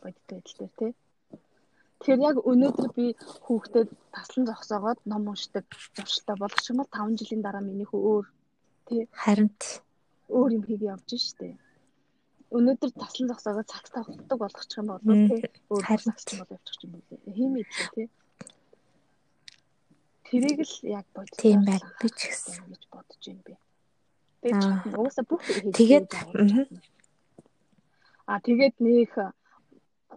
[0.02, 0.92] Бодит байдал дээр тий.
[1.98, 3.06] Тэгэхээр яг өнөөдөр би
[3.46, 5.64] хүүхдэд таслан зогсоогоод ном уншдаг
[5.96, 8.26] зуршилтай болох юм бол 5 жилийн дараа миний хүү өөр
[8.88, 9.00] тий.
[9.24, 9.50] Харин
[10.34, 11.54] өөр юм хийгээ явж штэ.
[12.54, 17.34] Өнөөдөр таслан зогсоогоо цаг тавхдаг болгочих юм бол тий өөр харилцсан бол явчих юм билээ.
[17.38, 18.06] Хиймээ тий.
[20.26, 23.54] Тэрийг л яг бодож тийм байна би ч гэсэн гэж бодож байна би.
[24.42, 25.42] Тэгээд угаасаа бүх
[25.78, 26.06] тэгээд
[28.26, 29.12] а тэгээд нөх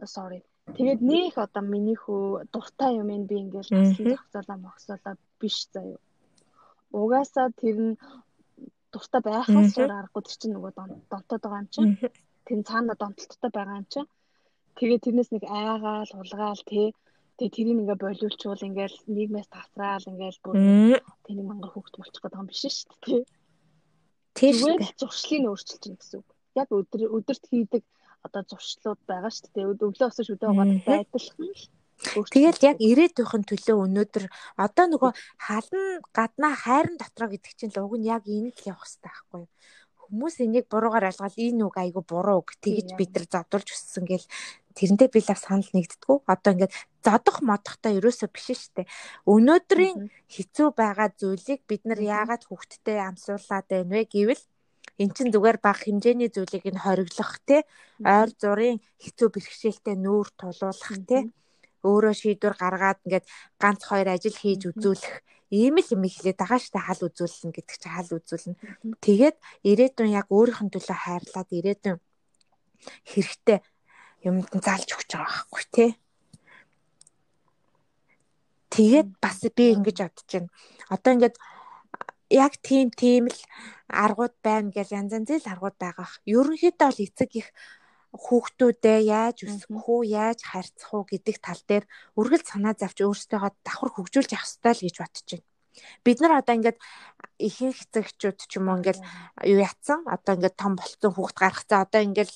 [0.04, 0.42] sorry
[0.78, 6.02] тэгээд нөх одоо миний хөө дуртай юм би ингээл таслан зогсоолаа могсоолаа биш заяа.
[6.92, 7.94] Угаасаа тэр нь
[8.98, 10.72] дуртай байхаас өөр аргагүй тэр чинь нөгөө
[11.12, 11.94] донтоод байгаа юм чинь.
[12.50, 14.10] Тэр цаана донтолттой байгаа юм чинь.
[14.78, 16.88] Тэгээ тэрнээс нэг айгаал, улгаал тий.
[17.38, 20.56] Тэгээ тэрийг ингээ болиулчвал ингээл нийгмээс тасраал ингээл бүр
[21.26, 23.24] тэний мангар хүүхд болчих гэдэг юм биш шүү дээ
[24.38, 24.54] тий.
[24.54, 24.94] Шүү дээ.
[25.02, 26.30] Зуршлыг нь өөрчилж чинь гэсэн үг.
[26.58, 27.84] Яг өдөр өдөрт хийдэг
[28.26, 29.70] одоо зуршлууд байгаа шүү дээ.
[29.74, 31.64] Өглөө өсөж өдөө угаадаг байдалхан л
[31.98, 34.26] Тэгэл яг ирээдүйн төлөө өнөөдөр
[34.66, 38.86] одоо нөгөө халан гаднаа хайрын дотроо гэдэг чинь л уг нь яг энэ л явах
[38.86, 39.50] хэрэгтэй байхгүй юу?
[40.08, 44.26] Хүмүүс энийг буруугаар ойлгоод энэ үг айгу буруу үг тэгж бид нар зодулж өссөн гэл
[44.78, 46.18] тэрнтэй би лав санал нэгддэггүй.
[46.32, 46.74] Одоо ингээд
[47.04, 48.88] зодох модохтой ерөөсөө биш штэ.
[49.28, 54.44] Өнөөдрийн хэцүү байгаа зүйлийг бид нар яагаад хүүхдтэй амсуулаад байна вэ гэвэл
[55.02, 57.58] эн чин зүгээр баг хэмжээний зүйлийг нь хориглох те
[58.02, 61.18] ойр зургийн хэцүү бэрхшээлтэй нүүр тулуулах те
[61.84, 63.26] өөрөө шийдвэр гаргаад ингээд
[63.62, 65.16] ганц хоёр ажил хийж үзүүлэх
[65.52, 68.56] ийм л юм хэлээд байгаа штэ хал үзүүлнэ гэдэг чинь хал үзүүлнэ.
[69.00, 71.98] Тэгээд ирээдүйн яг өөрийнх нь төлөө хайрлаад ирээдүйн
[73.08, 73.60] хэрэгтэй
[74.28, 75.92] юмд нь залж өгч байгаа байхгүй тий.
[78.76, 80.52] Тэгээд бас би ингэж бодож байна.
[80.92, 81.36] Одоо ингээд
[82.30, 83.42] яг тийм тийм л
[83.88, 86.08] аргууд байна гэж янз янзын аргууд байгаа.
[86.28, 87.48] Ерөнхийдөө бол эцэг их
[88.26, 91.86] хүүхдүүдээ яаж өсгөх үү, яаж харьцах уу гэдэг тал дээр
[92.20, 95.46] үргэлж санаа завч өөрсдөө давхар хөгжүүлж явах ёстой л гэж бодож байна.
[96.04, 96.80] Бид нар одоо ингээд
[97.38, 99.00] ихэнх эцэгчүүд ч юм уу ингээд
[99.46, 100.02] юу ятсан?
[100.10, 102.34] Одоо ингээд том болцсон хүүхд гаргацсан одоо ингээд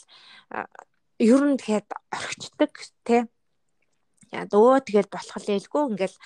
[1.21, 2.71] ер нь тэгэхэд орхичдаг
[3.05, 3.21] тий
[4.31, 6.17] яа өө тэгэл болох лээлгүй ингээл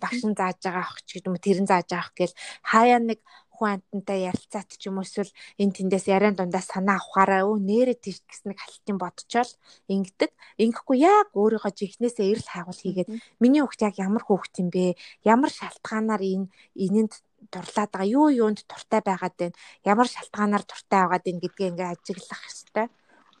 [0.00, 2.34] багш нь зааж байгаа ах ч гэдэг юм тэр нь зааж байгаа ах гэл.
[2.64, 3.20] Хаяа нэг
[3.60, 5.28] хүн амтантай ярилцаат ч юм уу эсвэл
[5.60, 9.52] энэ тэндээс яриан дундаас санаа авахаараа өө нэрэ тийш гэснэг халтын бодчоол
[9.92, 10.30] ингэдэг.
[10.64, 14.96] Ингэхгүй яг өөрийгөө жихнээсээ эрэл хайгуул хийгээд миний хүүхд яг ямар хүүхд юм бэ?
[15.28, 17.12] Ямар шалтгаанаар энэ энэнд
[17.52, 19.56] дурлаад байгаа юу юунд туртай байгаад байна?
[19.84, 22.86] Ямар шалтгаанаар туртай байгаад байна гэдгээ ингээ ажиглах хэрэгтэй.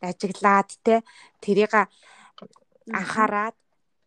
[0.04, 0.94] Ажиглаад те
[1.40, 1.72] тэрийг
[2.92, 3.56] анхаарад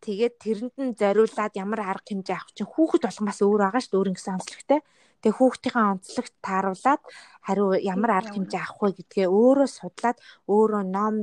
[0.04, 4.00] тэгээд тэрэнд нь зориулаад ямар арга хэмжээ авах чинь хүүхэд болгоомаас өөр байгаа шүү дээ
[4.02, 4.80] өөр ингэсэн онцлогтой.
[5.24, 7.02] Тэгээ хүүхдийнхээ онцлогт тааруулаад
[7.48, 10.18] хариу ямар арга хэмжээ авах вэ гэдгээ өөрөө судлаад
[10.52, 11.16] өөрөө ном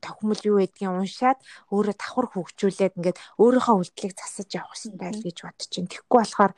[0.00, 5.68] тохимол юу гэдгийг уншаад өөрөө давхар хөгжүүлээд ингээд өөрийнхөө үйлдэлийг засаж явах хэрэгтэй гэж бодож
[5.68, 5.92] байна.
[5.92, 6.52] Тэгэхгүй болохоор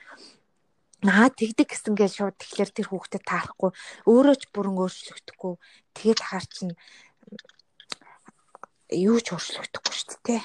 [1.02, 3.70] наа тэгдэг гэсэн гэж шууд тэгэхээр тэр хүүхдэд таарахгүй.
[4.06, 5.52] Өөрөө ч бүрэн өөрчлөгдөхгүй.
[5.98, 6.72] Тэгээд хаар чинь
[8.94, 10.42] юу ч өөрчлөгдөхгүй шүү дээ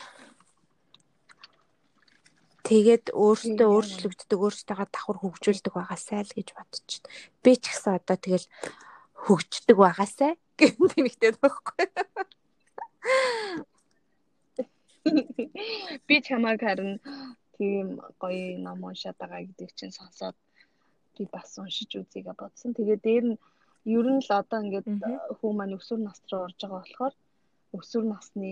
[2.67, 6.75] тэгээд өөртөө өөрчлөгддөг өөртөөгөө давхар хөгжүүлдэг байгаасай л гэж байна.
[7.43, 8.47] Би ч гэсэн одоо тэгэл
[9.23, 11.85] хөгждөг байгаасай гэнэ тэнэгтэй байхгүй.
[16.07, 16.99] Би чамайг харин
[17.55, 17.87] тийм
[18.21, 20.35] гоё ном уншаад байгаа гэдэг чинь сонсоод
[21.15, 22.75] би бас уншиж үзье гэж бодсон.
[22.75, 23.37] Тэгээ дээр нь
[23.97, 24.87] ер нь л одоо ингээд
[25.39, 27.13] хүү маань өсвөр нас руу орж байгаа болохоор
[27.79, 28.51] өсвөр насны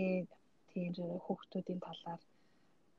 [0.71, 0.91] тийм
[1.25, 2.21] хүүхдүүдийн талаар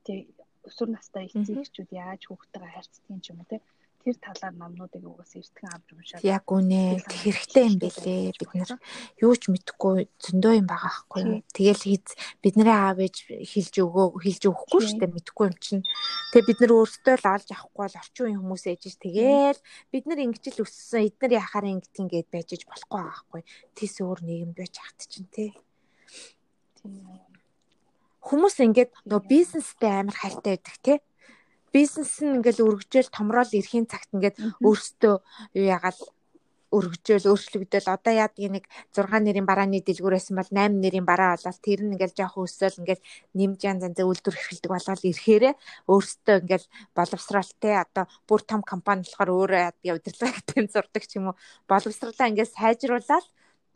[0.05, 0.21] тий
[0.69, 3.57] өсвөр настай эцэгчүүд яаж хүүхдтэйгээ харьцдаг юм те
[4.07, 8.79] тэр талаар номнуудыг угаас эртхэн авч уншаад яг үнэ хэрэгтэй юм бэлээ бид нар
[9.19, 11.43] юу ч мэдэхгүй зөндөө юм байгаа байхгүй юу?
[11.51, 15.83] Тэгэл хийз бидний аав ээж хэлж өгөө хэлж өгөхгүй шүү дээ мэдэхгүй юм чинь.
[16.31, 19.61] Тэгээ бид нар өөрсдөө л олж авахгүй бол орчин үеийн хүмүүс ээж ш тэгээл
[19.91, 23.43] бид нар ингэж л өссөн эдгээр яхаар ингэдэг ингээд байж иж болохгүй байгаа байхгүй
[23.75, 25.51] тийс өөр нийгэм байж хат чинь те.
[26.79, 27.26] Тийм
[28.27, 30.99] хүмүүс ингээд нөгөө бизнестэй амар хайртай байдаг тий.
[31.74, 35.14] Бизнес нь ингээд өргөжөөл томрол эрхийн цагт ингээд өөрсдөө
[35.59, 36.01] юу ягаал
[36.74, 41.81] өргөжөөл өөрчлөгдөөл одоо яадаг нэг 6 нэрийн барааны дэлгүүрээс бол 8 нэрийн бараа болоод тэр
[41.87, 43.07] нь ингээл жоох өсөөл ингээл
[43.39, 45.55] нэмж янз янз үйлдвэр эрхэлдэг болоод ирэхээрээ
[45.87, 46.66] өөрсдөө ингээл
[46.99, 49.62] боловсралтай одоо бүр том компани болохоор өөрөө
[49.95, 51.39] удирдлага гэдэг зурдаг ч юм уу
[51.70, 53.27] боловсралаа ингээл сайжруулаад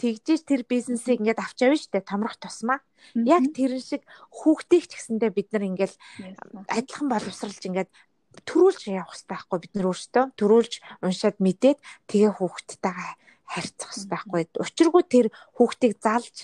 [0.01, 2.81] тэгжиж тэр бизнесийг ингээд авч явна штэ томрох тусмаа.
[3.15, 5.95] Яг тэрэн шиг хүүхдийг ч гэсэндээ бид нар ингээд
[6.73, 7.91] адилхан боловсралж ингээд
[8.49, 10.73] төрүүлж явах хэрэгтэй байхгүй бид нар өөрсдөө төрүүлж
[11.05, 11.79] уншаад мэдээд
[12.09, 13.11] тэгээ хүүхдтэйгээ
[13.53, 14.43] харьцах хэрэгтэй байхгүй.
[14.65, 15.27] Учиргүй тэр
[15.59, 16.37] хүүхдийг залж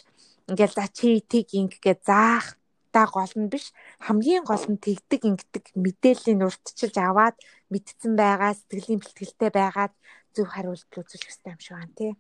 [0.50, 2.58] ингээд за чи тийг ингээд заах
[2.94, 3.70] та гол нь биш
[4.06, 7.36] хамгийн гол нь тэгдэг ингэдэг мэдээллийг уртчилж аваад
[7.72, 9.92] мэдсэн байгаа сэтгэлийн бэлтгэлтэй байгаад
[10.34, 12.12] зөв хариулт үзүүлэх хэрэгтэй юм шиг байна тий.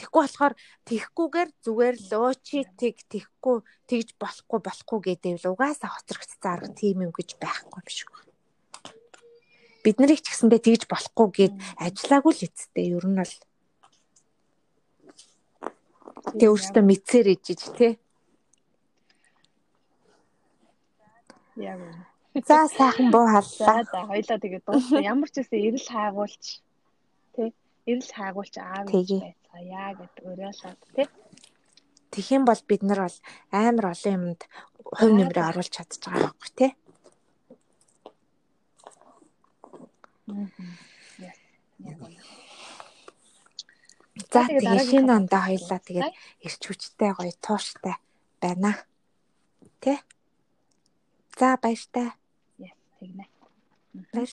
[0.00, 0.54] Тэгэхгүй болохоор
[0.88, 6.72] тэгхгүйгээр зүгээр л өө чи тэг тэгхгүй тэгж болохгүй болохгүй гэдэг л угаасаа хоцрогдсон арга
[6.72, 8.24] тийм юм гэж байхгүй биш үү.
[9.84, 13.34] Бид нарыг ч гэсэндээ тэгж болохгүй гэд ажиллаагүй л эцтэй ер нь бол
[16.40, 17.92] Тэ өөртөө мэдсээр ижиж тий.
[21.60, 21.80] Яг.
[22.48, 23.84] За сайхан буу халлаа.
[23.84, 25.04] За хоёлаа тэгээд дуусна.
[25.04, 26.44] Ямар ч үсэн эрэл хайгуулч
[27.36, 27.52] тий.
[27.84, 31.08] Эрэл хайгуулч аав гэж бай цаая гэд уриалаад тий.
[32.10, 33.18] Тэгэх юм бол бид нар бол
[33.50, 34.40] амар олон юмд
[34.96, 36.72] хувь нэмрээ оруулж чадчих байгаа байхгүй тий.
[44.30, 46.14] За тэгээ шинэ ондоо хоёлаа тэгээд
[46.46, 47.96] ирч хүчтэй гоё тууштай
[48.42, 48.72] байна.
[49.82, 49.98] Тэ?
[51.38, 52.14] За баяртай.
[52.98, 53.24] Тэгнэ.